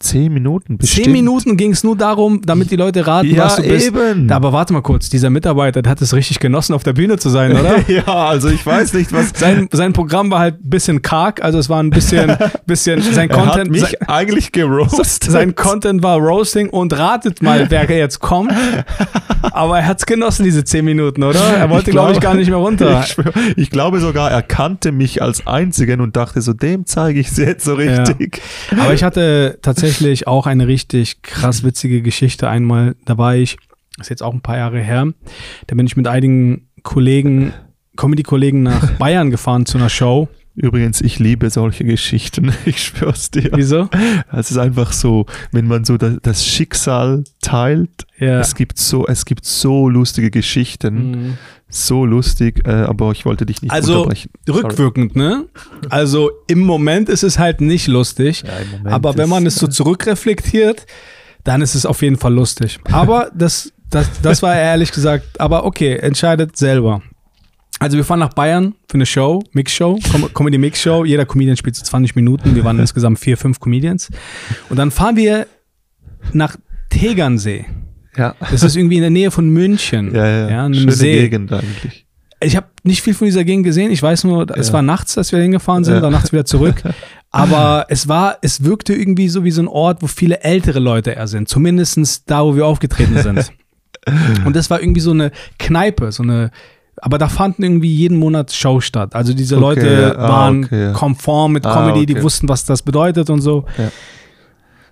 [0.00, 0.78] zehn Minuten.
[0.78, 1.04] Bestimmt.
[1.04, 3.86] Zehn Minuten ging es nur darum, damit die Leute raten, Ja, was du bist.
[3.88, 4.30] eben.
[4.32, 7.28] Aber warte mal kurz, dieser Mitarbeiter, der hat es richtig genossen, auf der Bühne zu
[7.28, 7.78] sein, oder?
[7.88, 9.32] ja, also ich weiß nicht, was.
[9.34, 12.36] Sein, sein Programm war halt ein bisschen karg, also es war ein bisschen,
[12.66, 15.24] bisschen sein Er hat Content, mich sein, eigentlich gerostet.
[15.30, 18.52] sein Content war Roasting und ratet mal, wer jetzt kommt.
[19.52, 21.40] Aber er hat es genossen, diese zehn Minuten, oder?
[21.40, 23.00] Er wollte, glaube ich, gar nicht mehr runter.
[23.04, 27.20] Ich, schwör, ich glaube sogar, er kannte mich als Einzigen und dachte so, dem zeige
[27.20, 27.98] ich es jetzt so Ja.
[28.02, 28.40] richtig.
[28.78, 29.89] Aber ich hatte tatsächlich
[30.26, 32.96] auch eine richtig krass witzige Geschichte einmal.
[33.04, 33.56] Da war ich,
[33.96, 35.12] das ist jetzt auch ein paar Jahre her,
[35.66, 37.52] da bin ich mit einigen Kollegen,
[37.96, 40.28] Comedy-Kollegen nach Bayern gefahren zu einer Show.
[40.56, 42.52] Übrigens, ich liebe solche Geschichten.
[42.66, 43.50] Ich schwör's dir.
[43.54, 43.88] Wieso?
[44.32, 48.06] Es ist einfach so, wenn man so das, das Schicksal teilt.
[48.18, 48.40] Ja.
[48.40, 51.38] Es gibt so, es gibt so lustige Geschichten, Mhm.
[51.70, 52.66] So lustig.
[52.66, 54.30] Äh, aber ich wollte dich nicht Also, unterbrechen.
[54.46, 54.60] Sorry.
[54.62, 55.46] Rückwirkend, ne?
[55.88, 58.42] Also im Moment ist es halt nicht lustig.
[58.46, 60.86] Ja, aber wenn man ist- es so zurückreflektiert,
[61.44, 62.78] dann ist es auf jeden Fall lustig.
[62.92, 67.02] Aber das, das, das war ehrlich gesagt, aber okay, entscheidet selber.
[67.78, 71.06] Also wir fahren nach Bayern für eine Show, Mix-Show, Com Comedy-Mix-Show.
[71.06, 72.54] Jeder Comedian spielt so 20 Minuten.
[72.54, 74.10] Wir waren insgesamt vier, fünf Comedians.
[74.68, 75.46] Und dann fahren wir
[76.34, 76.56] nach
[76.90, 77.64] Tegernsee.
[78.16, 80.14] Ja, Das ist irgendwie in der Nähe von München.
[80.14, 80.48] ja, ja.
[80.48, 81.12] ja Schöne See.
[81.28, 82.06] Gegend eigentlich.
[82.42, 83.90] Ich habe nicht viel von dieser Gegend gesehen.
[83.90, 84.72] Ich weiß nur, es Ja.
[84.74, 86.00] war nachts, dass wir hingefahren sind, Ja.
[86.00, 86.82] dann nachts wieder zurück.
[87.30, 91.10] Aber es war, es wirkte irgendwie so wie so ein Ort, wo viele ältere Leute
[91.12, 91.48] eher sind.
[91.48, 93.52] Zumindestens da, wo wir aufgetreten sind.
[94.44, 96.50] Und das war irgendwie so eine Kneipe, so eine,
[96.96, 99.14] aber da fanden irgendwie jeden Monat Show statt.
[99.14, 100.92] Also diese Okay, Leute ah, waren okay, ja.
[100.92, 102.22] konform mit Ah, Comedy, die okay.
[102.24, 103.66] wussten, was das bedeutet und so.
[103.78, 103.90] Ja.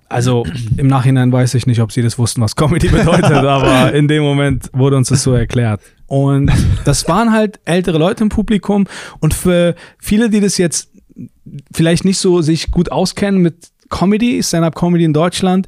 [0.09, 4.09] Also im Nachhinein weiß ich nicht, ob sie das wussten, was Comedy bedeutet, aber in
[4.09, 5.81] dem Moment wurde uns das so erklärt.
[6.07, 6.51] Und
[6.85, 8.87] das waren halt ältere Leute im Publikum
[9.21, 10.90] und für viele, die das jetzt
[11.73, 15.66] vielleicht nicht so sich gut auskennen mit Comedy, Stand-up-Comedy in Deutschland,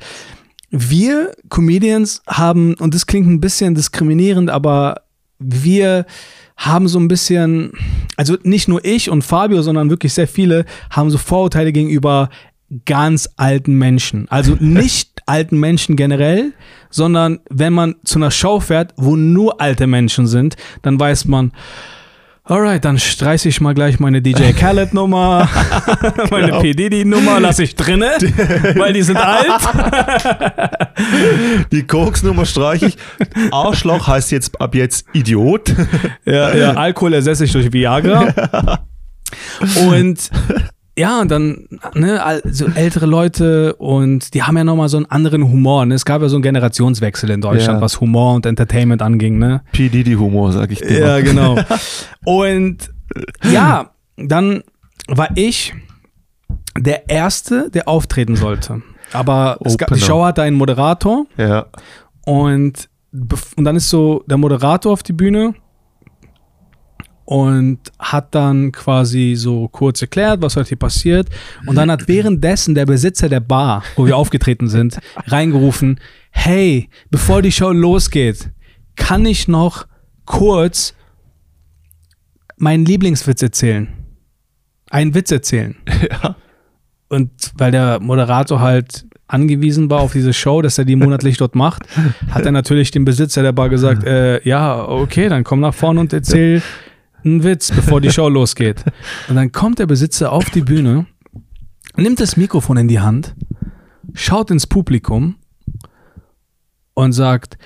[0.70, 5.02] wir Comedians haben, und das klingt ein bisschen diskriminierend, aber
[5.38, 6.06] wir
[6.56, 7.72] haben so ein bisschen,
[8.16, 12.28] also nicht nur ich und Fabio, sondern wirklich sehr viele haben so Vorurteile gegenüber
[12.84, 14.26] ganz alten Menschen.
[14.30, 16.52] Also nicht alten Menschen generell,
[16.90, 21.52] sondern wenn man zu einer Show fährt, wo nur alte Menschen sind, dann weiß man,
[22.42, 25.48] Alright, dann streiche ich mal gleich meine DJ Khaled Nummer,
[26.32, 26.60] meine Genau.
[26.60, 26.72] P.
[26.72, 28.10] Diddy Nummer lasse ich drinne,
[28.74, 29.46] weil die sind alt.
[31.70, 32.96] Die Koksnummer streiche ich.
[33.52, 35.72] Arschloch heißt jetzt ab jetzt Idiot.
[36.24, 38.80] Ja, ja, Alkohol ersetze ich durch Viagra.
[39.88, 40.30] Und
[41.00, 45.06] ja, und dann, ne, all- so ältere Leute und die haben ja nochmal so einen
[45.06, 45.86] anderen Humor.
[45.86, 45.94] Ne?
[45.94, 47.80] Es gab ja so einen Generationswechsel in Deutschland, Ja.
[47.80, 49.62] was Humor und Entertainment anging, ne?
[49.72, 49.88] P.
[49.88, 51.00] Diddy Humor, sag ich dir.
[51.00, 51.58] Ja, genau.
[52.24, 52.90] Und
[53.50, 54.62] ja, dann
[55.08, 55.74] war ich
[56.78, 58.82] der Erste, der auftreten sollte.
[59.12, 60.00] Aber es gab, die.
[60.00, 61.66] Show hatte einen Moderator Ja.
[62.24, 62.88] und,
[63.56, 65.54] und dann ist so der Moderator auf die Bühne
[67.30, 71.28] und hat dann quasi so kurz erklärt, was heute hier passiert.
[71.64, 76.00] Und dann hat währenddessen der Besitzer der Bar, wo wir aufgetreten sind, reingerufen,
[76.32, 78.50] hey, bevor die Show losgeht,
[78.96, 79.86] kann ich noch
[80.24, 80.92] kurz
[82.56, 83.86] meinen Lieblingswitz erzählen?
[84.90, 85.76] Einen Witz erzählen.
[86.10, 86.34] Ja.
[87.08, 91.54] Und weil der Moderator halt angewiesen war auf diese Show, dass er die monatlich dort
[91.54, 91.82] macht,
[92.30, 96.00] hat er natürlich dem Besitzer der Bar gesagt, äh, ja, okay, dann komm nach vorne
[96.00, 96.62] und erzähl
[97.24, 98.84] einen Witz, bevor die Show losgeht.
[99.28, 101.06] Und dann kommt der Besitzer auf die Bühne,
[101.96, 103.34] nimmt das Mikrofon in die Hand,
[104.14, 105.36] schaut ins Publikum
[106.94, 107.58] und sagt,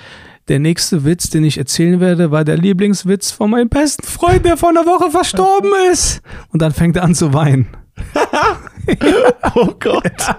[0.49, 4.59] der nächste Witz, den ich erzählen werde, war der Lieblingswitz von meinem besten Freund, der
[4.59, 6.21] vor einer Woche verstorben ist.
[6.51, 7.67] Und dann fängt er an zu weinen.
[9.55, 10.37] Oh Gott.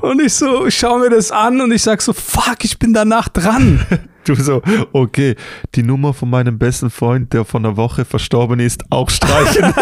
[0.00, 3.28] Und ich so, schau mir das an und ich sag so, fuck, ich bin danach
[3.28, 3.84] dran.
[4.24, 4.60] Du so,
[4.92, 5.36] okay,
[5.74, 9.72] die Nummer von meinem besten Freund, der vor einer Woche verstorben ist, auch streichen.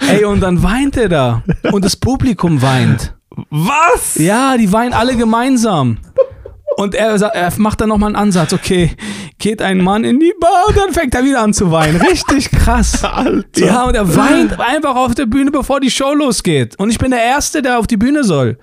[0.08, 1.42] Ey, und dann weint er da.
[1.70, 3.14] Und das Publikum weint.
[3.50, 4.16] Was?
[4.16, 5.98] Ja, die weinen alle gemeinsam.
[6.76, 8.52] Und er, er macht dann nochmal einen Ansatz.
[8.52, 8.90] Okay,
[9.38, 12.00] geht ein Mann in die Bar und dann fängt er wieder an zu weinen.
[12.00, 13.04] Richtig krass.
[13.04, 13.66] Alter.
[13.66, 16.76] Ja, und er weint einfach auf der Bühne, bevor die Show losgeht.
[16.78, 18.58] Und ich bin der Erste, der auf die Bühne soll.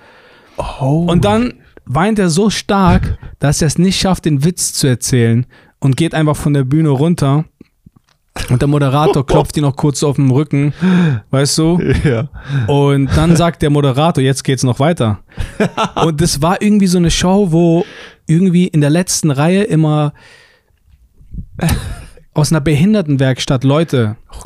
[0.58, 1.06] Oh.
[1.08, 1.54] Und dann
[1.86, 5.46] weint er so stark, dass er es nicht schafft, den Witz zu erzählen
[5.80, 7.46] und geht einfach von der Bühne runter.
[8.50, 10.74] Und der Moderator klopft ihn noch kurz auf den Rücken,
[11.30, 11.80] weißt du?
[12.04, 12.28] Ja.
[12.68, 15.20] Und dann sagt der Moderator, jetzt geht's noch weiter.
[16.04, 17.86] Und das war irgendwie so eine Show, wo
[18.28, 20.14] irgendwie in der letzten Reihe immer
[22.34, 24.42] aus einer Behindertenwerkstatt Leute Oh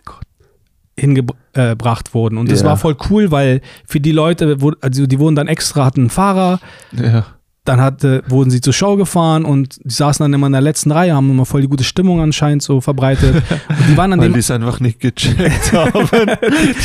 [0.98, 2.38] hingebracht wurden.
[2.38, 2.68] Und das Ja.
[2.68, 6.60] war voll cool, weil für die Leute, also die wurden dann extra, hatten einen Fahrer,
[6.92, 7.26] Ja.
[7.64, 10.92] dann hatte, wurden sie zur Show gefahren und die saßen dann immer in der letzten
[10.92, 13.36] Reihe, haben immer voll die gute Stimmung anscheinend so verbreitet.
[13.36, 16.10] Und die waren an Weil dem die es einfach nicht gecheckt haben.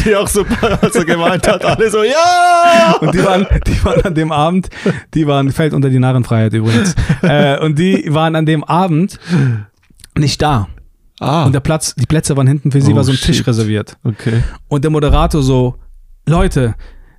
[0.05, 0.45] die auch so,
[0.95, 2.97] er gemeint hat, alle so, ja!
[3.01, 4.69] Und die waren, die waren an dem Abend,
[5.15, 6.95] die waren, fällt unter die Narrenfreiheit übrigens.
[7.23, 9.19] äh, und die waren an dem Abend
[10.19, 10.69] nicht da.
[11.21, 13.37] Ah, Und der Platz, die Plätze waren hinten für sie, Oh, war so ein Tisch
[13.39, 13.47] shit.
[13.47, 13.97] reserviert.
[14.05, 14.43] okay.
[14.69, 15.77] Und der Moderator so,
[16.27, 16.75] Leute,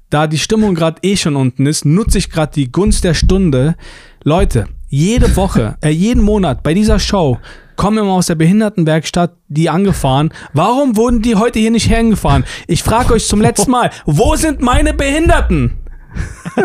[0.09, 3.75] da die Stimmung gerade eh schon unten ist, nutze ich gerade die Gunst der Stunde.
[4.23, 7.37] Leute, jede Woche, äh, jeden Monat bei dieser Show
[7.77, 10.29] kommen immer aus der Behindertenwerkstatt die angefahren.
[10.53, 12.45] Warum wurden die heute hier nicht hergefahren?
[12.67, 15.73] Ich frage euch zum letzten Mal, wo sind meine Behinderten?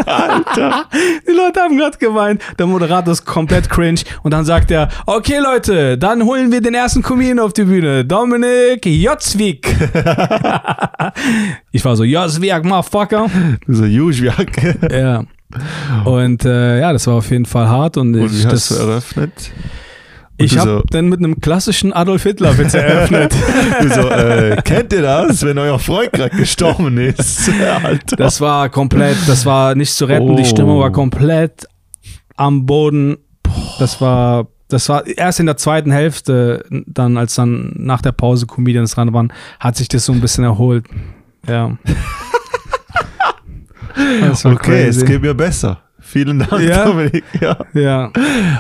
[0.07, 0.87] Alter.
[1.27, 2.43] Die Leute haben gerade geweint.
[2.59, 4.01] Der Moderator ist komplett cringe.
[4.23, 8.05] Und dann sagt er, okay Leute, dann holen wir den ersten Comedian auf die Bühne.
[8.05, 9.67] Dominik Jotzwik.
[11.73, 13.29] ich war so, Jotzwik, motherfucker.
[13.67, 14.77] So, Juschwiak.
[14.91, 15.25] Ja.
[16.05, 17.97] Und äh, ja, das war auf jeden Fall hart.
[17.97, 19.33] Und, Und ich, wie hast das, du eröffnet?
[20.41, 23.35] Und ich habe so- dann mit einem klassischen Adolf Hitler Witz eröffnet.
[23.83, 27.51] Du so, äh, kennt ihr das, wenn euer Freund gerade gestorben ist?
[27.85, 28.17] Alter.
[28.17, 30.37] Das war komplett, das war nicht zu retten.
[30.37, 30.47] Die Oh.
[30.47, 31.67] Stimmung war komplett
[32.37, 33.19] am Boden.
[33.79, 38.47] Das war, das war erst in der zweiten Hälfte, dann als dann nach der Pause
[38.47, 40.87] Comedians dran waren, hat sich das so ein bisschen erholt.
[41.47, 41.77] Ja.
[44.45, 45.05] Okay, es crazy.
[45.05, 45.81] geht mir besser.
[46.11, 46.87] Vielen Dank, Ja?
[46.87, 47.25] Dominik.
[47.41, 47.57] Ja.
[47.73, 48.11] Ja,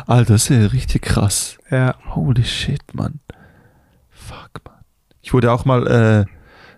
[0.07, 1.59] Alter, das ist ja richtig krass.
[1.71, 1.95] ja.
[2.15, 3.21] Holy shit, Mann.
[4.09, 4.77] Fuck, Mann.
[5.21, 6.25] Ich wurde auch mal, äh,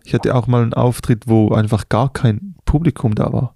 [0.05, 3.55] ich hatte auch mal einen Auftritt, wo einfach gar kein Publikum da war.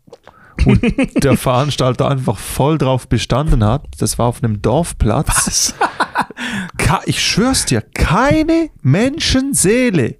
[0.66, 0.82] Und
[1.24, 3.86] der Veranstalter einfach voll drauf bestanden hat.
[3.98, 5.74] Das war auf einem Dorfplatz.
[6.78, 10.16] Ka ich schwör's dir, keine Menschenseele.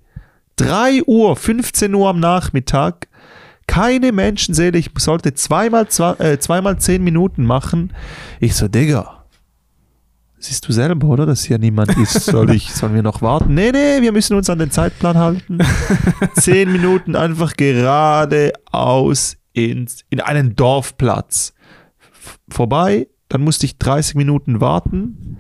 [0.56, 3.05] 3 Uhr, 15 Uhr am Nachmittag.
[3.66, 4.78] Keine Menschenseele.
[4.78, 7.92] Ich sollte zweimal, zwei, äh, zweimal 10 Minuten machen.
[8.40, 9.16] Ich so, Digga,
[10.38, 11.26] Siehst du selber, oder?
[11.26, 12.12] Dass hier niemand ist.
[12.26, 13.54] Soll ich, sollen wir noch warten?
[13.54, 15.58] Nee, nee, wir müssen uns an den Zeitplan halten.
[16.34, 21.54] Zehn Minuten einfach geradeaus ins, in einen Dorfplatz.
[22.48, 25.38] Vorbei, dann musste ich 30 Minuten warten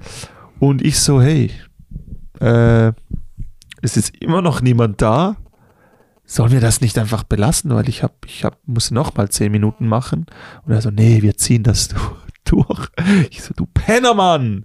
[0.58, 1.52] und ich so, hey,
[2.40, 2.92] äh,
[3.82, 5.36] es ist immer noch niemand da.
[6.26, 9.52] Sollen wir das nicht einfach belassen, weil ich hab, ich hab, muss noch mal zehn
[9.52, 10.26] Minuten machen?
[10.64, 11.88] Und er so, nee, wir ziehen das
[12.44, 12.88] durch.
[13.30, 14.64] Ich so, du Pennermann!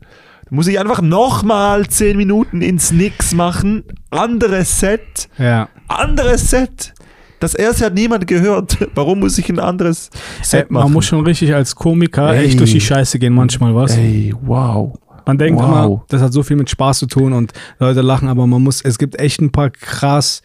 [0.50, 3.84] Da muss ich einfach noch mal zehn Minuten ins Nix machen.
[4.10, 5.30] Anderes Set.
[5.38, 5.70] Ja.
[5.88, 6.94] Anderes Set.
[7.40, 8.78] Das erste hat niemand gehört.
[8.96, 10.84] Warum muss ich ein anderes Ey, Set machen?
[10.86, 12.46] man muss schon richtig als Komiker Ey.
[12.46, 13.96] echt durch die Scheiße gehen manchmal, was?
[13.98, 14.98] Ey, wow.
[15.26, 15.68] Man denkt Wow.
[15.68, 18.82] immer, das hat so viel mit Spaß zu tun und Leute lachen, aber man muss,
[18.82, 20.42] es gibt echt ein paar krass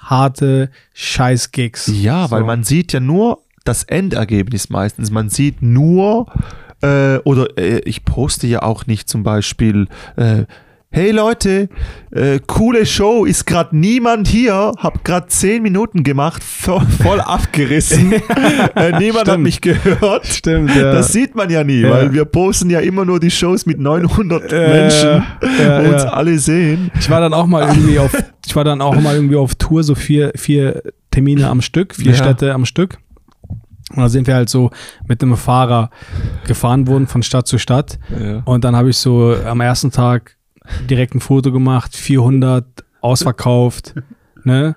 [0.00, 1.90] harte Scheiß-Gigs.
[1.94, 2.46] Ja, weil So.
[2.46, 5.10] man sieht ja nur das Endergebnis meistens.
[5.10, 6.26] Man sieht nur,
[6.82, 9.86] äh, oder äh, ich poste ja auch nicht zum Beispiel,
[10.16, 10.44] äh,
[10.92, 11.68] hey Leute,
[12.10, 18.12] äh, coole Show, ist gerade niemand hier, hab gerade zehn Minuten gemacht, vo voll abgerissen,
[18.74, 19.42] äh, niemand hat Stimmt.
[19.44, 20.26] mich gehört.
[20.26, 20.92] Stimmt, ja.
[20.92, 21.90] Das sieht man ja nie, Ja.
[21.90, 25.22] weil wir posten ja immer nur die Shows mit 900 Ja, Menschen,
[25.60, 26.90] ja, wo uns alle sehen.
[26.98, 28.12] Ich war dann auch mal irgendwie auf,
[28.46, 32.14] ich war dann auch mal irgendwie auf Tour, so vier, vier Termine am Stück, vier.
[32.14, 32.98] Städte am Stück.
[33.94, 34.70] Und da sind wir halt so
[35.08, 35.90] mit einem Fahrer
[36.46, 37.98] gefahren worden von Stadt zu Stadt.
[38.44, 40.36] Und dann habe ich so am ersten Tag
[40.88, 42.64] direkt ein Foto gemacht, 400
[43.00, 43.94] ausverkauft,
[44.44, 44.76] ne?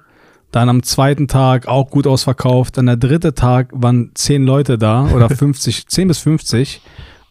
[0.52, 2.78] Dann am zweiten Tag auch gut ausverkauft.
[2.78, 6.82] Dann der dritte Tag waren 10 Leute da oder 50, 10 bis 50.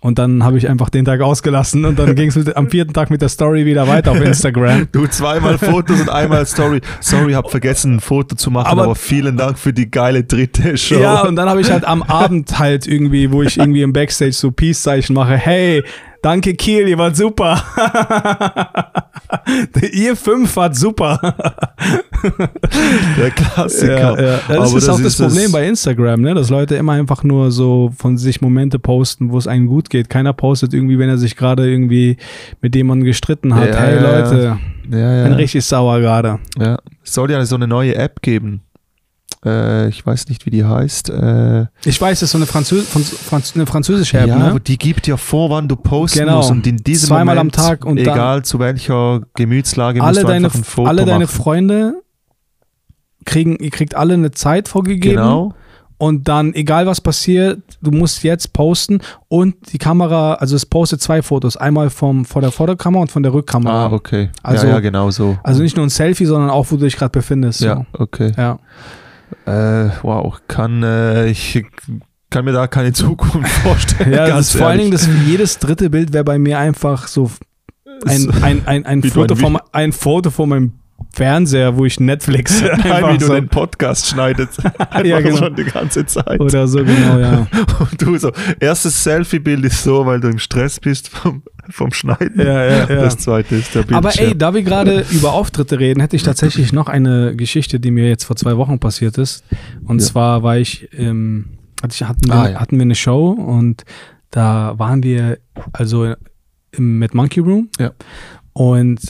[0.00, 3.10] Und dann habe ich einfach den Tag ausgelassen und dann ging es am vierten Tag
[3.10, 4.88] mit der Story wieder weiter auf Instagram.
[4.90, 6.80] Du zweimal Fotos und einmal Story.
[6.98, 10.76] Sorry, hab vergessen, ein Foto zu machen, aber, Aber- vielen Dank für die geile dritte
[10.76, 10.98] Show.
[10.98, 14.32] Ja, und dann habe ich halt am Abend halt irgendwie, wo ich irgendwie im Backstage
[14.32, 15.84] so Peace-Zeichen mache, hey,
[16.22, 17.62] danke Kiel, ihr wart super.
[19.92, 21.18] ihr fünf wart super.
[23.18, 24.20] der Klassiker.
[24.20, 24.40] Ja, ja.
[24.48, 26.34] Das Aber ist auch das, Problem das- bei Instagram, ne?
[26.34, 30.08] dass Leute immer einfach nur so von sich Momente posten, wo es einem gut geht.
[30.08, 32.16] Keiner postet irgendwie, wenn er sich gerade irgendwie
[32.60, 33.68] mit jemandem gestritten hat.
[33.68, 34.58] Ja, hey Leute,
[34.90, 35.36] Ja, bin ja.
[35.36, 36.38] richtig sauer gerade.
[36.58, 36.78] ja.
[37.04, 38.60] Es soll ja so eine neue App geben.
[39.44, 41.10] Äh, ich weiß nicht, wie die heißt.
[41.10, 44.44] Äh, Ich weiß, das ist so eine, Französ Franz eine französische App, ja, ne?
[44.44, 46.36] aber die gibt ja vor, wann du posten Genau.
[46.36, 46.50] musst.
[46.52, 50.26] Und in diesem Zweimal am Moment, Tag und egal zu welcher Gemütslage, musst alle du
[50.28, 51.36] deine, einfach ein Foto alle deine machen.
[51.36, 51.94] Freunde
[53.24, 55.16] kriegen, ihr kriegt alle eine Zeit vorgegeben.
[55.16, 55.54] Genau.
[55.98, 61.00] Und dann, egal was passiert, du musst jetzt posten und die Kamera, also es postet
[61.00, 63.86] zwei Fotos, einmal vom, vor der Vorderkamera und von der Rückkamera.
[63.86, 64.30] Ah, okay.
[64.42, 65.38] Also- ja, ja, genau so.
[65.44, 67.60] Also nicht nur ein Selfie, sondern auch, wo du dich gerade befindest.
[67.60, 67.66] So.
[67.66, 68.32] ja, okay.
[68.36, 68.58] ja.
[69.46, 71.64] Äh, wow, kann äh, ich
[72.30, 74.12] kann mir da keine Zukunft vorstellen.
[74.12, 75.06] Ja, das ist vor allen Dingen, ehrlich.
[75.06, 77.30] das, jedes dritte Bild wäre bei mir einfach so
[78.06, 80.72] ein, ein, ein, ein, Foto von, ein Foto von meinem
[81.14, 84.64] Fernseher, wo ich Netflix einfach wie du so, den Podcast schneidest.
[84.78, 85.36] Einfach Ja, genau.
[85.36, 86.40] schon die ganze Zeit.
[86.40, 87.46] oder so, genau, ja.
[87.78, 92.38] Und du so, erstes Selfie-Bild ist so, weil du im Stress bist vom, vom Schneiden.
[92.38, 92.86] Ja, ja, ja.
[92.86, 93.96] Das zweite ist der Bildschirm.
[93.98, 97.90] Aber ey, da wir gerade über Auftritte reden, hätte ich tatsächlich noch eine Geschichte, die
[97.90, 99.44] mir jetzt vor zwei Wochen passiert ist.
[99.84, 100.06] Und Ja.
[100.06, 101.46] zwar war ich, ähm,
[101.82, 102.60] hatte ich hatten, wir, Ah, ja.
[102.60, 103.82] hatten wir eine Show und
[104.30, 105.38] da waren wir
[105.72, 106.14] also
[106.72, 107.68] im, mit Monkey Room.
[107.78, 107.90] Ja.
[108.54, 109.00] Und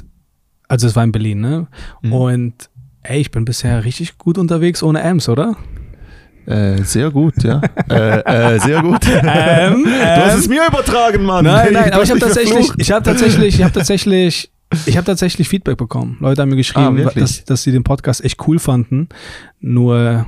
[0.72, 1.66] also es war in Berlin, ne?
[2.00, 2.12] Mhm.
[2.14, 2.54] Und
[3.02, 5.54] ey, ich bin bisher richtig gut unterwegs ohne Amps, oder?
[6.46, 7.60] Äh, sehr gut, ja.
[7.90, 9.00] äh, äh, sehr gut.
[9.22, 11.44] Ähm, du hast es mir übertragen, Mann.
[11.44, 14.50] Nein, nein, Du aber ich habe tatsächlich, ich habe tatsächlich, ich habe tatsächlich,
[14.86, 16.16] ich habe tatsächlich Feedback bekommen.
[16.20, 17.22] Leute haben mir Ah, geschrieben, wirklich?
[17.22, 19.10] dass, dass sie den Podcast echt cool fanden.
[19.60, 20.24] Nur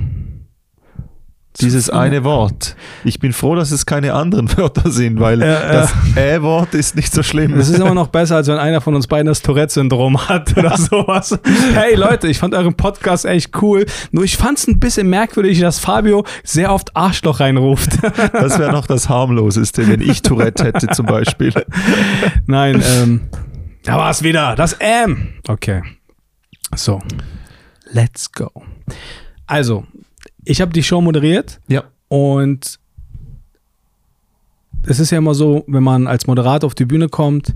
[1.61, 2.75] Dieses eine Wort.
[3.05, 5.71] Ich bin froh, dass es keine anderen Wörter sind, weil Ja, ja.
[5.71, 7.53] das Ä-Wort ist nicht so schlimm.
[7.57, 10.75] Es ist immer noch besser, als wenn einer von uns beiden das Tourette-Syndrom hat oder
[10.77, 11.39] sowas.
[11.73, 13.85] Hey Leute, ich fand euren Podcast echt cool.
[14.11, 17.99] Nur ich fand es ein bisschen merkwürdig, dass Fabio sehr oft Arschloch reinruft.
[18.33, 21.53] Das wäre noch das harmloseste, wenn ich Tourette hätte zum Beispiel.
[22.47, 23.21] Nein, ähm,
[23.83, 24.55] da war es wieder.
[24.55, 25.29] Das M.
[25.47, 25.81] Okay.
[26.75, 27.01] So.
[27.91, 28.51] Let's go.
[29.47, 29.85] Also,
[30.45, 31.83] ich habe die Show moderiert Ja.
[32.07, 32.79] und
[34.87, 37.55] es ist ja immer so, wenn man als Moderator auf die Bühne kommt,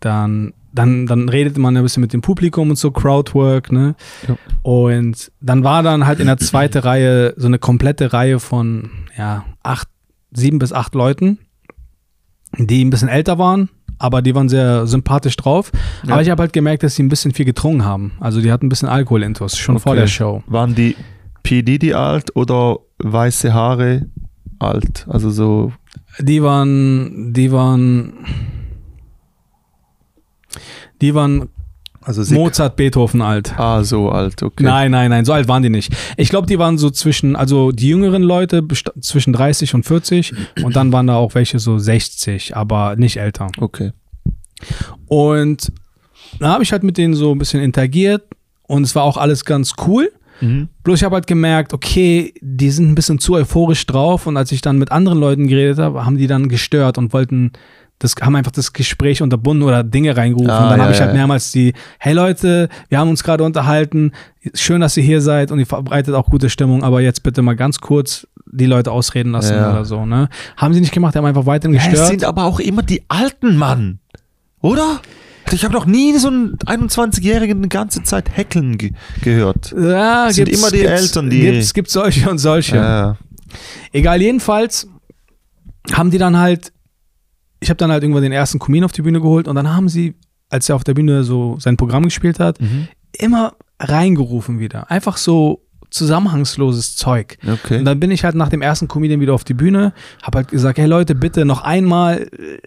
[0.00, 3.94] dann, dann, dann redet man ein bisschen mit dem Publikum und so, Crowdwork, ne?
[4.26, 4.36] Ja.
[4.62, 9.44] Und dann war dann halt in der zweiten Reihe so eine komplette Reihe von, ja,
[9.62, 9.88] acht,
[10.32, 11.38] sieben bis acht Leuten,
[12.58, 15.70] die ein bisschen älter waren, aber die waren sehr sympathisch drauf.
[16.04, 16.14] Ja.
[16.14, 18.12] Aber ich habe halt gemerkt, dass sie ein bisschen viel getrunken haben.
[18.18, 20.00] Also die hatten ein bisschen Alkohol intus, schon vor Okay.
[20.00, 20.42] der Show.
[20.48, 20.96] Waren die
[21.42, 21.62] P.
[21.62, 24.06] Diddy alt oder weiße Haare
[24.58, 25.06] alt?
[25.08, 25.72] Also so.
[26.18, 28.12] Die waren, die waren,
[31.00, 31.48] die waren
[32.02, 33.58] Also Mozart, Beethoven alt.
[33.58, 34.64] Ah, so alt, okay.
[34.64, 35.94] Nein, nein, nein, so alt waren die nicht.
[36.16, 38.66] Ich glaube, die waren so zwischen, also die jüngeren Leute
[39.00, 40.34] zwischen 30 und 40
[40.64, 43.48] und dann waren da auch welche so 60, aber nicht älter.
[43.58, 43.92] Okay.
[45.06, 45.72] Und
[46.38, 48.22] dann habe ich halt mit denen so ein bisschen interagiert
[48.62, 50.10] und es war auch alles ganz cool.
[50.42, 50.68] Mhm.
[50.84, 54.52] Bloß ich habe halt gemerkt, okay, die sind ein bisschen zu euphorisch drauf und als
[54.52, 57.52] ich dann mit anderen Leuten geredet habe, haben die dann gestört und wollten
[57.98, 60.50] das haben einfach das Gespräch unterbunden oder Dinge reingerufen.
[60.50, 63.44] Ah, und dann ja, habe ich halt mehrmals die, hey Leute, wir haben uns gerade
[63.44, 64.10] unterhalten,
[64.54, 67.54] schön, dass ihr hier seid und ihr verbreitet auch gute Stimmung, aber jetzt bitte mal
[67.54, 69.70] ganz kurz die Leute ausreden lassen Ja.
[69.70, 70.28] oder so, ne?
[70.56, 72.08] Haben sie nicht gemacht, die haben einfach weiterhin Ja, es gestört.
[72.08, 74.00] sind aber auch immer die alten Mann,
[74.60, 75.00] oder?
[75.52, 78.92] Ich habe noch nie so einen 21-Jährigen eine ganze Zeit heckeln ge
[79.22, 79.72] gehört.
[79.78, 82.76] ja, sind immer die Eltern, die- Es gibt solche und solche.
[82.76, 83.16] Ja.
[83.92, 84.88] Egal, jedenfalls
[85.92, 86.72] haben die dann halt,
[87.60, 89.88] ich habe dann halt irgendwann den ersten Kumin auf die Bühne geholt und dann haben
[89.88, 90.14] sie,
[90.48, 92.88] als er auf der Bühne so sein Programm gespielt hat, Mhm.
[93.18, 94.90] immer reingerufen wieder.
[94.90, 97.36] Einfach so zusammenhangsloses Zeug.
[97.46, 97.78] Okay.
[97.78, 99.92] Und dann bin ich halt nach dem ersten Comedian wieder auf die Bühne,
[100.22, 102.58] habe halt gesagt, hey Leute, bitte noch einmal, äh,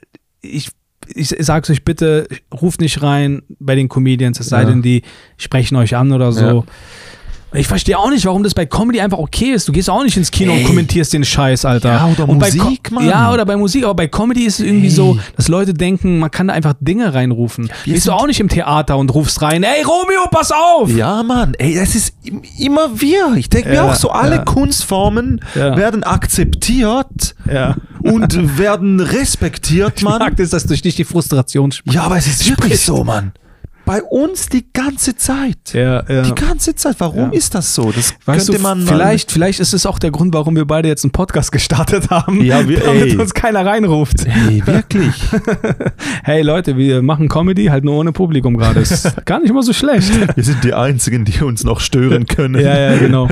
[0.41, 0.69] ich,
[1.13, 2.27] ich sag's euch bitte,
[2.61, 4.69] ruft nicht rein bei den Comedians, es sei Ja.
[4.69, 5.01] denn, die
[5.37, 6.45] sprechen euch an oder so.
[6.45, 6.63] Ja.
[7.55, 9.67] Ich verstehe auch nicht, warum das bei Comedy einfach okay ist.
[9.67, 10.63] Du gehst auch nicht ins Kino und Ey.
[10.65, 11.89] kommentierst den Scheiß, Alter.
[11.93, 13.07] Ja, oder und bei Musik, Co- Mann.
[13.07, 14.91] Ja, oder bei Musik, aber bei Comedy ist es irgendwie Ey.
[14.91, 17.69] so, dass Leute denken, man kann da einfach Dinge reinrufen.
[17.83, 20.89] Wir Gehst du auch nicht im Theater und rufst rein, ey Romeo, pass auf!
[20.95, 23.33] Ja, Mann, ey, das ist im- immer wir.
[23.37, 24.43] Ich denke mir Ja, auch so, alle ja.
[24.43, 25.75] Kunstformen Ja.
[25.77, 27.75] werden akzeptiert Ja.
[28.01, 30.19] und werden respektiert, Ich Mann.
[30.19, 31.95] mag das, dass durch dich die Frustration spricht.
[31.95, 33.33] Ja, aber es ist wirklich so, Mann.
[33.85, 35.57] Bei uns die ganze Zeit.
[35.73, 36.23] Ja, ja.
[36.23, 36.95] Die ganze Zeit.
[36.99, 37.37] Warum Ja.
[37.37, 37.91] ist das so?
[37.91, 40.87] Das Weißt könnte du, man vielleicht, vielleicht ist es auch der Grund, warum wir beide
[40.87, 43.17] jetzt einen Podcast gestartet haben, Ja, wir- damit ey.
[43.17, 44.25] uns keiner reinruft.
[44.25, 45.13] Ey, wirklich.
[46.23, 48.79] Hey Leute, wir machen Comedy halt nur ohne Publikum gerade.
[48.79, 50.11] Ist gar nicht mal so schlecht.
[50.35, 52.59] Wir sind die Einzigen, die uns noch stören können.
[52.59, 53.29] ja, ja, genau.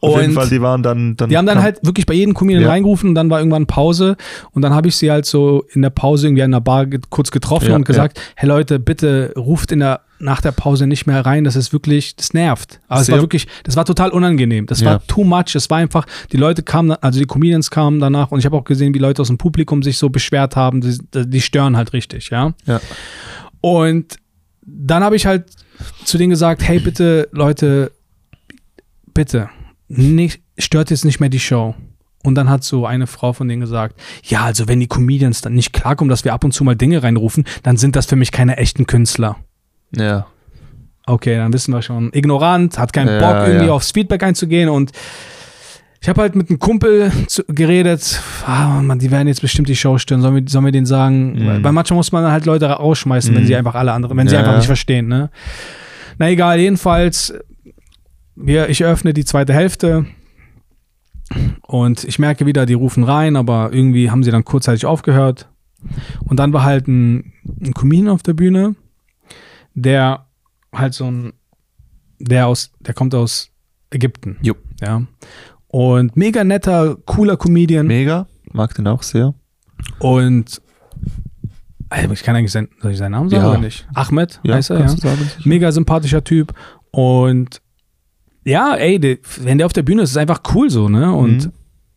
[0.00, 1.16] Auf jeden Und Fall, die waren dann.
[1.16, 2.68] dann Die haben dann halt wirklich bei jedem Comedian Ja.
[2.70, 4.16] reingerufen und dann war irgendwann Pause
[4.52, 7.00] und dann habe ich sie halt so in der Pause irgendwie an der Bar ge
[7.10, 11.06] kurz getroffen Ja, und gesagt, hey Leute, bitte ruft in der nach der Pause nicht
[11.06, 12.80] mehr rein, das ist wirklich, das nervt.
[12.88, 14.64] Aber es war wirklich, das war total unangenehm.
[14.64, 14.86] Das Ja.
[14.92, 15.54] war too much.
[15.54, 18.64] Es war einfach, die Leute kamen, also die Comedians kamen danach und ich habe auch
[18.64, 20.96] gesehen, wie Leute aus dem Publikum sich so beschwert haben, die,
[21.28, 22.54] die stören halt richtig, ja.
[22.64, 22.80] Ja.
[23.60, 24.16] Und
[24.64, 25.44] dann habe ich halt
[26.04, 27.90] zu denen gesagt, hey bitte, Leute,
[29.14, 29.48] bitte,
[29.88, 31.74] nicht, stört jetzt nicht mehr die Show.
[32.22, 35.52] Und dann hat so eine Frau von denen gesagt, ja, also wenn die Comedians dann
[35.54, 38.32] nicht klarkommen, dass wir ab und zu mal Dinge reinrufen, dann sind das für mich
[38.32, 39.36] keine echten Künstler.
[39.94, 40.26] Ja.
[41.06, 42.10] Okay, dann wissen wir schon.
[42.14, 43.72] Ignorant, hat keinen Ja, Bock, irgendwie ja.
[43.72, 44.92] aufs Feedback einzugehen und
[46.00, 49.76] ich habe halt mit einem Kumpel zu, geredet, ah, Mann, die werden jetzt bestimmt die
[49.76, 51.32] Show stören, sollen wir, sollen wir denen sagen?
[51.34, 51.46] Mhm.
[51.46, 53.46] Weil, weil manchmal muss man halt Leute rausschmeißen, wenn Mhm.
[53.46, 54.58] sie einfach alle anderen, wenn sie Ja, einfach ja.
[54.58, 55.30] nicht verstehen, ne?
[56.18, 57.34] Na egal, jedenfalls,
[58.36, 60.06] wir, ich öffne die zweite Hälfte
[61.62, 65.48] und ich merke wieder, die rufen rein, aber irgendwie haben sie dann kurzzeitig aufgehört.
[66.24, 68.74] Und dann war halt ein, ein Comedian auf der Bühne,
[69.74, 70.26] der
[70.72, 71.32] halt so ein,
[72.18, 73.50] der aus, der kommt aus
[73.90, 74.38] Ägypten.
[74.42, 74.54] Jo.
[74.80, 75.02] Ja.
[75.68, 77.86] Und mega netter, cooler Comedian.
[77.86, 78.26] Mega.
[78.52, 79.34] Mag den auch sehr.
[79.98, 80.62] Und
[81.90, 83.50] Ey, ich kann eigentlich sein, soll ich seinen Namen sagen Ja.
[83.50, 83.86] oder nicht?
[83.94, 84.88] Ahmed heißt er, ja.
[84.88, 85.30] sagen.
[85.44, 86.52] Mega sympathischer Typ.
[86.90, 87.60] Und
[88.44, 91.12] ja, ey, der, wenn der auf der Bühne ist, ist einfach cool so, ne?
[91.12, 91.52] Und Mhm.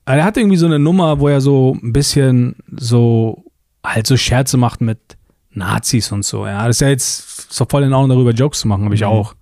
[0.06, 3.44] er hat irgendwie so eine Nummer, wo er so ein bisschen so
[3.86, 5.00] halt so Scherze macht mit
[5.52, 6.46] Nazis und so.
[6.46, 9.02] Ja, das ist ja jetzt so voll in Ordnung, darüber Jokes zu machen, habe ich
[9.02, 9.08] Mhm.
[9.08, 9.36] auch.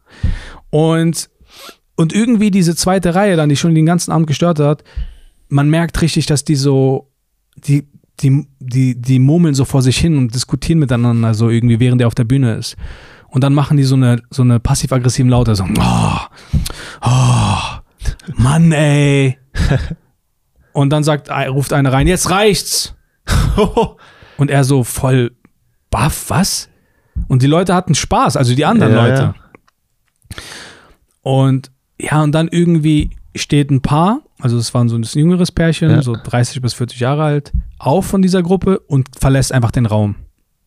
[0.70, 1.30] Und,
[1.95, 4.84] und irgendwie diese zweite Reihe dann, die schon den ganzen Abend gestört hat,
[5.49, 7.12] man merkt richtig, dass die so,
[7.58, 7.88] die,
[8.22, 12.08] die, die, die murmeln so vor sich hin und diskutieren miteinander so irgendwie, während er
[12.08, 12.76] auf der Bühne ist.
[13.36, 16.17] Und dann machen die so eine, so eine passiv-aggressiven Laute, so, oh,
[17.01, 17.57] oh,
[18.38, 19.38] Mann, ey.
[20.71, 22.95] Und dann sagt, ruft einer rein, jetzt reicht's.
[24.38, 25.36] Und er so voll
[25.89, 26.69] baff, was?
[27.27, 29.21] Und die Leute hatten Spaß, also die anderen Ja, Leute.
[29.21, 29.33] ja.
[31.21, 35.89] Und ja, und dann irgendwie steht ein Paar, also es waren so ein jüngeres Pärchen,
[35.89, 36.01] Ja.
[36.01, 40.15] so 30 bis 40 Jahre alt, auf von dieser Gruppe und verlässt einfach den Raum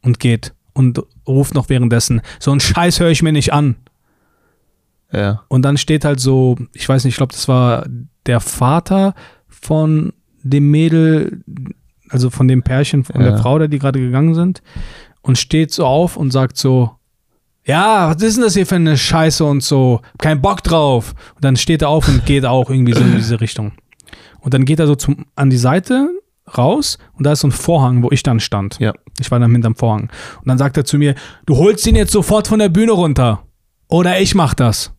[0.03, 3.77] und geht und ruft noch währenddessen, so ein Scheiß höre ich mir nicht an.
[5.13, 5.43] ja.
[5.49, 7.87] Und dann steht halt so, ich weiß nicht, ich glaube, das war
[8.27, 9.15] der Vater
[9.49, 10.13] von
[10.43, 11.43] dem Mädel,
[12.09, 13.31] also von dem Pärchen, von Ja.
[13.31, 14.63] der Frau, der die gerade gegangen sind,
[15.23, 16.93] und steht so auf und sagt so,
[17.65, 21.15] ja, was ist denn das hier für eine Scheiße und so, kein Bock drauf.
[21.35, 23.73] Und dann steht er auf und geht auch irgendwie so in diese Richtung.
[24.41, 26.09] Und dann geht er so zum, an die Seite
[26.57, 28.79] raus und da ist so ein Vorhang, wo ich dann stand.
[28.79, 28.93] Ja.
[29.21, 30.11] Ich war dann hinterm Vorhang.
[30.39, 31.15] Und dann sagt er zu mir,
[31.47, 33.43] du holst ihn jetzt sofort von der Bühne runter.
[33.89, 34.93] Oder ich mach das.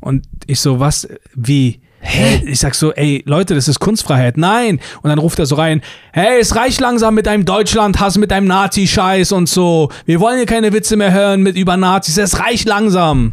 [0.00, 1.80] Und ich so, was, wie?
[2.00, 2.42] Hä?
[2.46, 4.36] Ich sag so, ey, Leute, das ist Kunstfreiheit.
[4.36, 4.78] Nein.
[5.02, 5.80] Und dann ruft er so rein,
[6.12, 9.90] hey, es reicht langsam mit deinem Deutschlandhass, mit deinem Nazi-Scheiß und so.
[10.04, 12.18] Wir wollen hier keine Witze mehr hören mit über Nazis.
[12.18, 13.32] Es reicht langsam.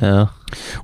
[0.00, 0.30] Ja.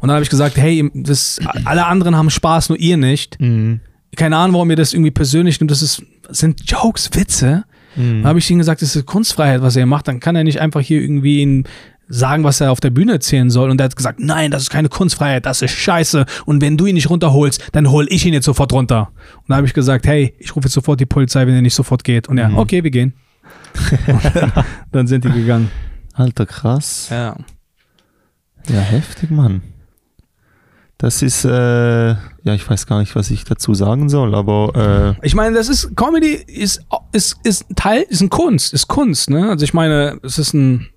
[0.01, 3.41] Und dann habe ich gesagt, hey, das, alle anderen haben Spaß, nur ihr nicht.
[3.41, 3.81] Mhm.
[4.17, 5.71] Keine Ahnung, warum ihr das irgendwie persönlich nimmt.
[5.71, 7.64] Das ist, sind Jokes, Witze.
[7.95, 8.23] Mhm.
[8.23, 10.09] Dann habe ich ihm gesagt, das ist Kunstfreiheit, was er macht.
[10.09, 11.64] Dann kann er nicht einfach hier irgendwie ihn
[12.09, 13.69] sagen, was er auf der Bühne erzählen soll.
[13.71, 16.25] Und er hat gesagt, nein, das ist keine Kunstfreiheit, das ist scheiße.
[16.45, 19.09] Und wenn du ihn nicht runterholst, dann hol ich ihn jetzt sofort runter.
[19.39, 21.75] Und dann habe ich gesagt, hey, ich rufe jetzt sofort die Polizei, wenn er nicht
[21.75, 22.29] sofort geht.
[22.29, 22.59] Und er, Mhm.
[22.59, 23.14] okay, wir gehen.
[24.93, 25.71] Dann sind die gegangen.
[26.14, 27.09] Alter, krass.
[27.11, 27.37] Ja.
[28.69, 29.62] Ja, heftig, Mann.
[30.99, 32.17] Das ist, äh, ja,
[32.55, 36.33] ich weiß gar nicht, was ich dazu sagen soll, aber Ich meine, das ist, Comedy
[36.47, 36.81] ist,
[37.13, 39.51] ist, ist ein Teil, ist ein Kunst, ist Kunst, ne?
[39.51, 40.89] Also ich meine, es ist ein,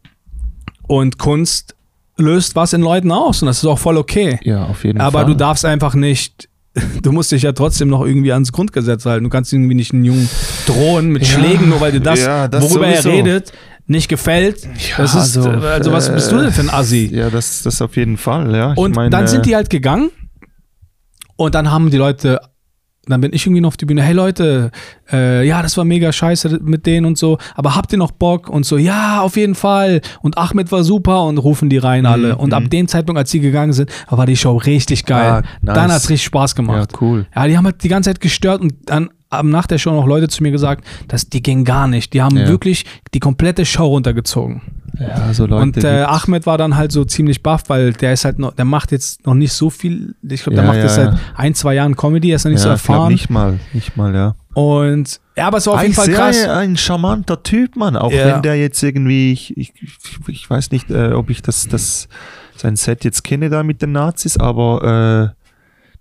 [0.88, 1.76] und Kunst
[2.18, 4.39] löst was in Leuten aus und das ist auch voll okay.
[4.41, 5.26] äh, ja, auf jeden Aber Fall.
[5.28, 6.47] du darfst einfach nicht,
[7.02, 9.24] du musst dich ja trotzdem noch irgendwie ans Grundgesetz halten.
[9.26, 10.30] Du kannst irgendwie nicht einen Jungen
[10.66, 13.10] drohen mit Ja, Schlägen, nur weil dir das, ja, das worüber sowieso.
[13.10, 13.52] er redet,
[13.89, 14.67] nicht gefällt.
[14.97, 17.09] das ist, also, also was bist du denn für ein Assi?
[17.11, 18.73] Ja, das, das auf jeden Fall, ja.
[18.73, 20.11] Ich Und meine, dann sind die halt gegangen
[21.35, 22.39] und dann haben die Leute,
[23.06, 24.72] dann bin ich irgendwie noch auf die Bühne, hey Leute,
[25.12, 28.50] äh, ja, das war mega scheiße mit denen und so, aber habt ihr noch Bock?
[28.50, 30.02] Und so, ja, auf jeden Fall.
[30.22, 32.36] Und Ahmed war super und rufen die rein alle.
[32.38, 35.32] Und ab dem Zeitpunkt, als sie gegangen sind, war die Show richtig geil.
[35.32, 35.76] Ah, nice.
[35.76, 36.93] Dann hat's richtig Spaß ja, gemacht.
[37.02, 37.26] cool.
[37.36, 40.08] Ja, die haben halt die ganze Zeit gestört und dann haben nach der Show noch
[40.08, 42.14] Leute zu mir gesagt, dass die ging gar nicht.
[42.14, 42.47] Die haben Ja.
[42.47, 44.62] wirklich die komplette Show runtergezogen.
[44.99, 45.61] Ja, so Leute.
[45.61, 46.03] Und äh.
[46.03, 49.25] Ahmed war dann halt so ziemlich baff, weil der ist halt noch, der macht jetzt
[49.25, 50.15] noch nicht so viel.
[50.21, 52.51] Ich glaube, der Ja, macht ja, jetzt seit ein, zwei Jahren Comedy, er ist noch
[52.51, 53.11] nicht so erfahren.
[53.11, 54.35] nicht mal, nicht mal, ja.
[54.53, 56.47] Und ja, aber es war auf jeden ein Fall sehr, krass.
[56.47, 57.95] ein charmanter Typ, Mann.
[57.95, 59.73] Auch wenn der jetzt irgendwie, ich, ich,
[60.27, 62.07] ich weiß nicht, äh, ob ich das, das,
[62.57, 65.39] sein Set jetzt kenne da mit den Nazis, aber äh,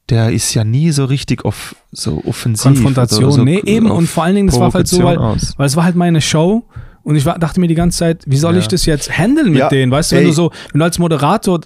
[0.08, 2.64] der ist ja nie so richtig auf, so offensiv.
[2.64, 3.90] Konfrontation, so nee, eben.
[3.90, 6.64] Und vor allen Dingen, das war halt so, weil, weil es war halt meine Show.
[7.08, 8.60] Und ich war, dachte mir die ganze Zeit, wie soll Ja.
[8.60, 9.90] ich das jetzt handeln mit Ja, denen?
[9.90, 10.28] Weißt du, wenn ey.
[10.28, 11.60] du so, wenn du als Moderator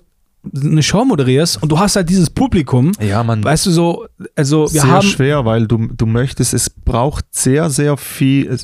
[0.55, 3.43] eine Show moderierst und du hast halt dieses Publikum, Ja, man.
[3.43, 7.70] weißt du so, also wir sehr haben, schwer, weil du, du möchtest, es braucht sehr,
[7.70, 8.57] sehr viel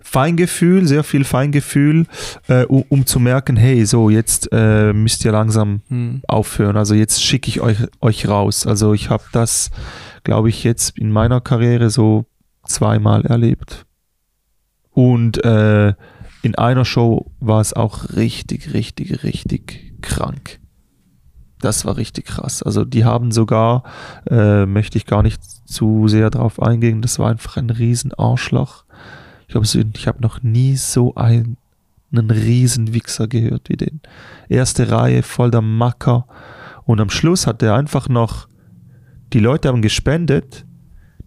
[0.00, 2.06] Feingefühl, sehr viel Feingefühl,
[2.48, 6.22] äh, um, um zu merken, hey, so, jetzt äh, müsst ihr langsam Hm.
[6.28, 6.76] aufhören.
[6.76, 8.66] Also jetzt schicke ich euch, euch raus.
[8.66, 9.70] Also ich habe das,
[10.24, 12.26] glaube ich, jetzt in meiner Karriere so
[12.66, 13.86] zweimal erlebt.
[14.92, 15.94] Und äh,
[16.42, 20.60] in einer Show war es auch richtig, richtig, richtig krank.
[21.60, 22.62] Das war richtig krass.
[22.62, 23.84] Also die haben sogar,
[24.28, 28.84] äh, möchte ich gar nicht zu sehr drauf eingehen, das war einfach ein riesen Arschloch.
[29.46, 31.56] Ich glaube, ich habe noch nie so einen,
[32.10, 34.00] einen riesen Wichser gehört wie den.
[34.48, 36.26] Erste Reihe, voll der Macker.
[36.84, 38.48] Und am Schluss hat er einfach noch,
[39.32, 40.66] die Leute haben gespendet,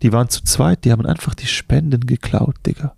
[0.01, 2.93] die waren zu zweit, die haben einfach die Spenden geklaut, Digga.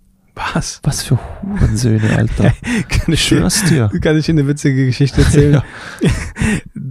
[0.54, 0.80] Was?
[0.82, 2.52] Was für Hurensöhne, Alter.
[2.88, 3.90] Kann Ich schwör's dir.
[4.00, 5.62] Kann ich eine witzige Geschichte erzählen?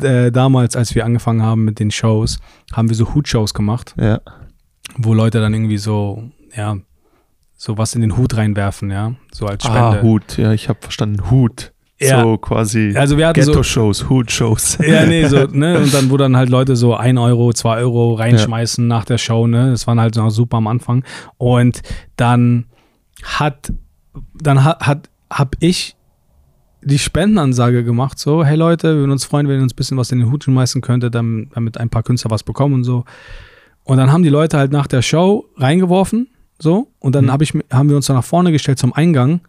[0.02, 2.40] äh, damals, als wir angefangen haben mit den Shows,
[2.74, 4.22] haben wir so Hutshows gemacht, Ja,
[4.98, 6.24] wo Leute dann irgendwie so,
[6.56, 6.78] ja,
[7.56, 9.80] so was in den Hut reinwerfen, ja, so als Spende.
[9.82, 10.38] ah, Hut.
[10.38, 11.74] Ja, ich habe verstanden, Hut.
[12.00, 12.22] Ja.
[12.22, 14.78] So quasi Also wir hatten so, Ghetto-Shows, Hut-Shows.
[14.88, 18.14] ja, nee, so, ne, und dann, wo dann halt Leute so ein Euro, zwei Euro
[18.14, 21.04] reinschmeißen nach der Show, ne, das waren halt noch super am Anfang.
[21.38, 21.82] Und
[22.16, 22.66] dann
[23.28, 23.72] hat,
[24.42, 25.96] dann hat, hat, hab ich
[26.82, 29.98] die Spendenansage gemacht, so, hey Leute, wir würden uns freuen, wenn ihr uns ein bisschen
[29.98, 33.04] was in den Hut schmeißen könntet, damit, damit ein paar Künstler was bekommen und so.
[33.84, 37.32] Und dann haben die Leute halt nach der Show reingeworfen, so, und dann Mhm.
[37.32, 39.42] hab ich, haben wir uns da nach vorne gestellt zum Eingang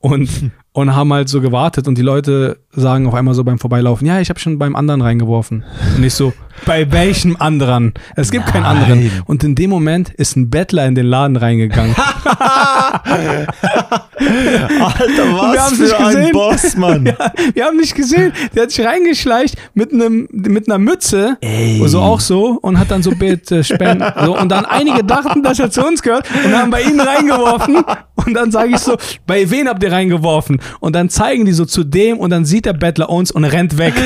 [0.00, 0.28] und,
[0.72, 4.20] und haben halt so gewartet und die Leute sagen auf einmal so beim Vorbeilaufen, ja,
[4.20, 5.64] ich habe schon beim anderen reingeworfen.
[5.96, 6.32] Und ich so,
[6.64, 7.94] bei welchem anderen?
[8.16, 9.00] Es gibt keinen anderen.
[9.00, 9.22] Nein.
[9.26, 11.94] Und in dem Moment ist ein Bettler in den Laden reingegangen.
[14.18, 16.32] Alter, was für ein gesehen.
[16.32, 17.12] Boss, Mann.
[17.54, 18.32] Wir haben nicht gesehen.
[18.54, 21.82] Der hat sich reingeschleicht mit einem mit einer Mütze, Ey.
[21.86, 24.04] so auch so und hat dann so bitte spenden.
[24.24, 27.84] So, und dann einige dachten, dass er zu uns gehört und haben bei ihnen reingeworfen.
[28.14, 28.96] Und dann sage ich so,
[29.26, 30.60] bei wen habt ihr reingeworfen?
[30.80, 33.78] Und dann zeigen die so zu dem und dann sieht der Bettler uns und rennt
[33.78, 33.94] weg.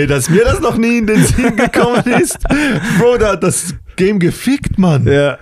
[0.00, 2.38] Ey, dass mir das noch nie in den Sinn gekommen ist.
[2.98, 5.06] Bro, der hat das Game gefickt, Mann.
[5.06, 5.36] Ja.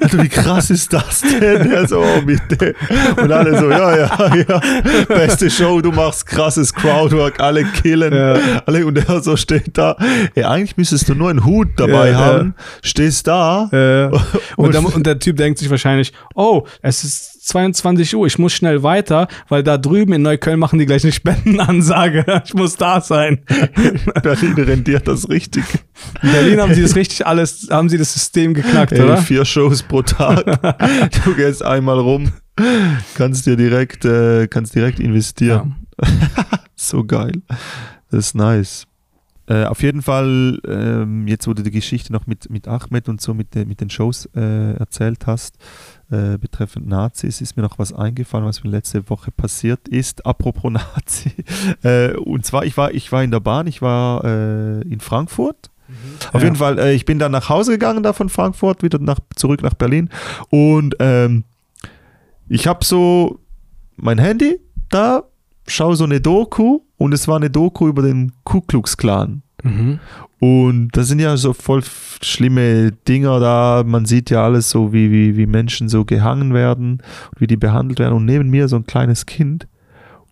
[0.00, 1.68] Alter, wie krass ist das denn?
[1.68, 2.74] Der so, oh, bitte.
[3.20, 4.60] Und alle so, ja, ja, ja.
[5.08, 8.14] Beste Show, du machst krasses Crowdwork, alle killen.
[8.14, 8.62] Ja.
[8.64, 9.94] Alle, und er so steht da.
[10.34, 12.18] Ey, eigentlich müsstest du nur einen Hut dabei Ja, ja.
[12.18, 12.54] haben.
[12.80, 13.68] Stehst da.
[13.72, 14.06] Äh,
[14.56, 18.52] und, der, und der Typ denkt sich wahrscheinlich, oh, es ist 22 Uhr, ich muss
[18.52, 22.24] schnell weiter, weil da drüben in Neukölln machen die gleich eine Spendenansage.
[22.44, 23.40] Ich muss da sein.
[24.22, 25.64] Berlin rendiert das richtig.
[26.22, 29.16] In Berlin haben sie das richtig alles, haben sie das System geknackt, Ey, oder?
[29.18, 30.44] vier Shows pro Tag.
[31.24, 32.32] du gehst einmal rum,
[33.14, 35.76] kannst dir direkt, äh, kannst direkt investieren.
[36.76, 37.32] so geil.
[38.10, 38.86] Das ist nice.
[39.48, 43.20] Äh, auf jeden Fall, ähm, jetzt wo du die Geschichte noch mit, mit Ahmed und
[43.20, 45.56] so mit, den mit den Shows äh, erzählt hast,
[46.10, 50.24] äh, betreffend Nazis, ist mir noch was eingefallen, was mir letzte Woche passiert ist.
[50.26, 51.32] Apropos Nazi.
[51.82, 55.70] Äh, und zwar, ich war, ich war in der Bahn, ich war äh, in Frankfurt.
[56.32, 56.44] Auf Ja.
[56.44, 59.62] jeden Fall, äh, ich bin dann nach Hause gegangen da von Frankfurt, wieder nach, zurück
[59.62, 60.10] nach Berlin.
[60.50, 61.44] Und ähm,
[62.48, 63.40] ich habe so
[63.96, 65.24] mein Handy da,
[65.66, 69.42] schaue so eine Doku und es war eine Doku über den Ku Klux Klan.
[69.62, 69.98] Mhm.
[70.40, 71.82] Und das sind ja so voll
[72.22, 73.82] schlimme Dinger da.
[73.84, 77.02] Man sieht ja alles so, wie, wie, wie Menschen so gehangen werden
[77.32, 78.14] und wie die behandelt werden.
[78.14, 79.66] Und neben mir so ein kleines Kind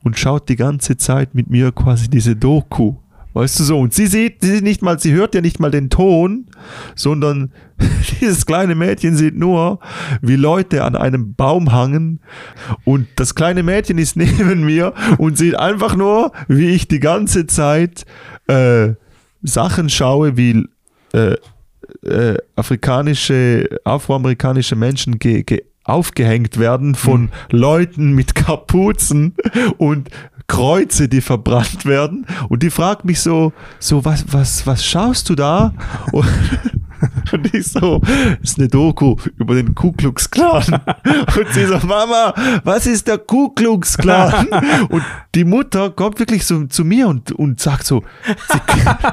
[0.05, 2.97] und schaut die ganze Zeit mit mir quasi diese Doku.
[3.37, 3.79] Weißt du so?
[3.81, 6.47] Und sie sieht, sie sieht nicht mal, sie hört ja nicht mal den Ton,
[6.95, 7.53] sondern
[8.21, 9.81] dieses kleine Mädchen sieht nur,
[10.23, 12.21] wie Leute an einem Baum hangen
[12.87, 17.47] und das kleine Mädchen ist neben mir und sieht einfach nur, wie ich die ganze
[17.47, 18.07] Zeit
[18.47, 18.95] äh,
[19.47, 20.67] Sachen schaue, wie
[21.13, 21.37] äh,
[22.03, 29.35] äh, afrikanische, afroamerikanische Menschen ge, ge, aufgehängt werden von Leuten mit Kapuzen
[29.79, 30.11] und
[30.49, 32.27] Kreuze, die verbrannt werden.
[32.49, 35.73] Und die fragt mich so, so was, was, was schaust du da?
[36.13, 36.27] Und,
[37.33, 40.65] und ich so, das ist eine Doku über den Ku Klux Klan.
[41.05, 42.35] Und sie so, Mama,
[42.65, 44.47] was ist der Ku Klux Klan?
[44.89, 45.03] Und
[45.35, 48.59] die Mutter kommt wirklich so zu mir und, und sagt so, sie,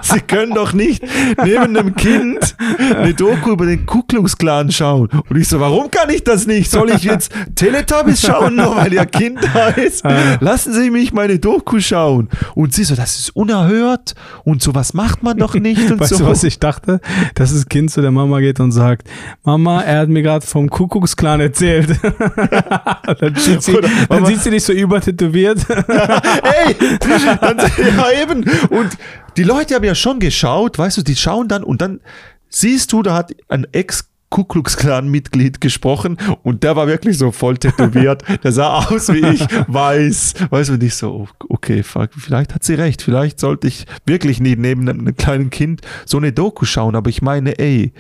[0.02, 1.04] sie können doch nicht
[1.44, 2.56] neben einem Kind
[2.96, 5.10] eine Doku über den Ku Klux Klan schauen.
[5.30, 6.72] Und ich so, warum kann ich das nicht?
[6.72, 10.04] Soll ich jetzt Teletubbies schauen, nur weil ihr Kind da ist?
[10.40, 12.30] Lassen Sie mich meine Doku schauen.
[12.56, 14.16] Und sie so, das ist unerhört
[14.46, 16.20] und sowas macht man doch nicht und Weißt so.
[16.20, 17.02] du, was ich dachte?
[17.36, 19.10] Das Kind zu der Mama geht und sagt,
[19.44, 21.90] Mama, er hat mir gerade vom Kuckucksklan erzählt.
[23.20, 25.68] dann sieht sie, Oder, dann Mama- sieht sie dich so übertätowiert.
[25.70, 28.44] Ey, dann, ja eben.
[28.70, 28.96] Und
[29.38, 32.00] die Leute haben ja schon geschaut, weißt du, die schauen dann und dann
[32.48, 37.20] siehst du, da hat ein Ex Ku Klux Klan Mitglied gesprochen und der war wirklich
[37.20, 38.24] so voll tätowiert.
[38.44, 40.34] Der sah aus wie ich, weiß.
[40.50, 43.04] Weißt du, und ich so, okay, fuck, vielleicht hat sie recht.
[43.04, 46.96] Vielleicht sollte ich wirklich nie neben einem kleinen Kind so eine Doku schauen.
[46.96, 47.94] Aber ich meine, ey,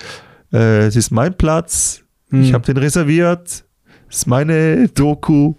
[0.52, 2.02] äh, es ist mein Platz.
[2.32, 2.54] Ich Hm.
[2.56, 3.66] habe den reserviert.
[4.10, 5.54] Es ist meine Doku.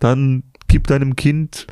[0.00, 1.68] Dann gib deinem Kind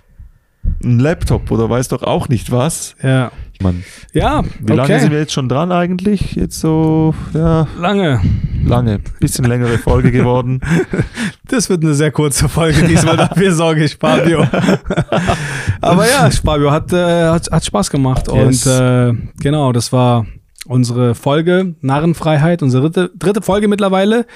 [0.84, 2.94] einen Laptop oder weiß doch auch nicht was.
[3.02, 3.32] ja.
[3.62, 5.00] Mann, Ja, wie lange okay.
[5.00, 6.34] sind wir jetzt schon dran eigentlich?
[6.34, 8.20] Jetzt so, ja, Lange.
[8.64, 9.00] lange.
[9.20, 10.60] Bisschen längere Folge geworden.
[11.46, 14.44] Das wird eine sehr kurze Folge diesmal, dafür sorge ich, Fabio.
[15.82, 18.28] Aber ja, Fabio hat, äh, hat, hat Spaß gemacht.
[18.32, 18.66] Yes.
[18.66, 20.26] Und äh, genau, das war
[20.66, 24.26] unsere Folge Narrenfreiheit, unsere dritte, dritte Folge mittlerweile.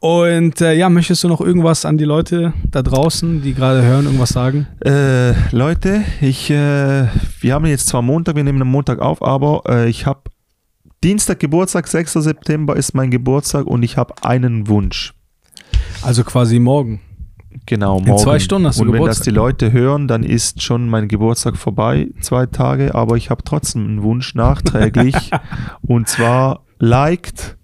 [0.00, 4.04] Und äh, ja, möchtest du noch irgendwas an die Leute da draußen, die gerade hören,
[4.04, 4.68] irgendwas sagen?
[4.84, 7.06] Äh, Leute, ich, äh,
[7.40, 10.20] wir haben jetzt zwar Montag, wir nehmen am Montag auf, aber äh, ich habe
[11.02, 12.12] Dienstag Geburtstag, 6.
[12.12, 15.14] September ist mein Geburtstag und ich habe einen Wunsch.
[16.02, 17.00] Also quasi morgen.
[17.66, 18.18] Genau, morgen.
[18.18, 19.18] zwei Stunden hast du Und wenn Geburtstag.
[19.18, 23.42] das die Leute hören, dann ist schon mein Geburtstag vorbei, zwei Tage, aber ich habe
[23.44, 25.30] trotzdem einen Wunsch nachträglich.
[25.82, 27.56] und zwar liked,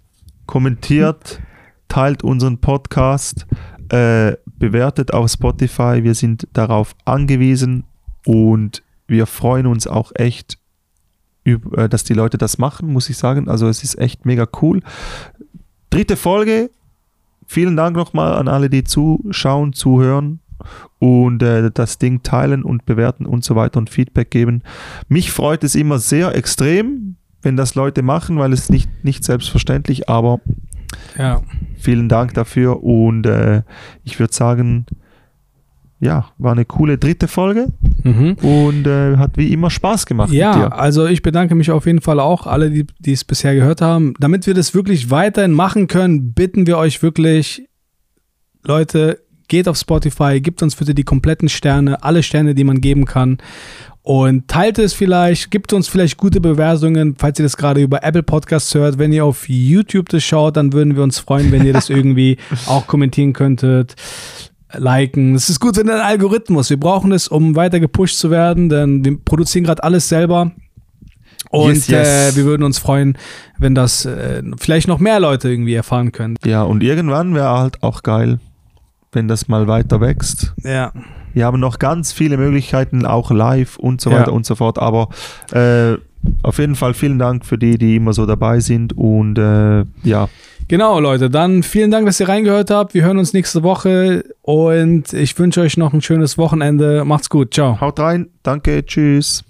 [0.46, 1.40] kommentiert,
[1.88, 3.46] teilt unseren Podcast,
[3.90, 6.02] äh, bewertet auf Spotify.
[6.02, 7.84] Wir sind darauf angewiesen
[8.26, 10.58] und wir freuen uns auch echt,
[11.44, 13.48] äh, dass die Leute das machen, muss ich sagen.
[13.48, 14.80] Also es ist echt mega cool.
[15.90, 16.70] Dritte Folge.
[17.46, 20.40] Vielen Dank nochmal an alle, die zuschauen, zuhören
[20.98, 24.62] und äh, das Ding teilen und bewerten und so weiter und Feedback geben.
[25.08, 30.08] Mich freut es immer sehr extrem, wenn das Leute machen, weil es nicht, nicht selbstverständlich,
[30.08, 30.40] aber
[31.18, 31.42] Ja.
[31.78, 33.62] vielen Dank dafür und äh,
[34.04, 34.86] ich würde sagen,
[36.00, 37.68] ja, war eine coole dritte Folge
[38.02, 38.34] Mhm.
[38.42, 42.20] und äh, hat wie immer Spaß gemacht Ja, also ich bedanke mich auf jeden Fall
[42.20, 44.12] auch, alle, die die es bisher gehört haben.
[44.20, 47.66] Damit wir das wirklich weiterhin machen können, bitten wir euch wirklich,
[48.62, 49.20] Leute,
[49.54, 53.38] geht auf Spotify, gebt uns bitte die kompletten Sterne, alle Sterne, die man geben kann.
[54.02, 58.24] Und teilt es vielleicht, gibt uns vielleicht gute Bewertungen, falls ihr das gerade über Apple
[58.24, 58.98] Podcasts hört.
[58.98, 62.36] Wenn ihr auf YouTube das schaut, dann würden wir uns freuen, wenn ihr das irgendwie
[62.66, 63.94] auch kommentieren könntet
[64.76, 65.36] liken.
[65.36, 66.68] Es ist gut für den Algorithmus.
[66.68, 70.50] Wir brauchen es, um weiter gepusht zu werden, denn wir produzieren gerade alles selber.
[71.50, 72.08] Und Yes, yes.
[72.08, 73.16] Äh, wir würden uns freuen,
[73.60, 76.34] wenn das äh, vielleicht noch mehr Leute irgendwie erfahren können.
[76.44, 78.40] Ja, und irgendwann wäre halt auch geil,
[79.14, 80.52] wenn das mal weiter wächst.
[80.62, 80.92] Ja.
[81.32, 84.20] Wir haben noch ganz viele Möglichkeiten, auch live und so Ja.
[84.20, 84.78] weiter und so fort.
[84.78, 85.08] Aber
[85.52, 85.94] äh,
[86.42, 88.96] auf jeden Fall vielen Dank für die, die immer so dabei sind.
[88.96, 90.28] Und äh, ja,
[90.66, 91.28] Genau, Leute.
[91.28, 92.94] Dann vielen Dank, dass ihr reingehört habt.
[92.94, 97.04] Wir hören uns nächste Woche und ich wünsche euch noch ein schönes Wochenende.
[97.04, 97.52] Macht's gut.
[97.52, 97.78] Ciao.
[97.82, 98.28] haut rein.
[98.42, 98.84] Danke.
[98.86, 99.44] Tschüss.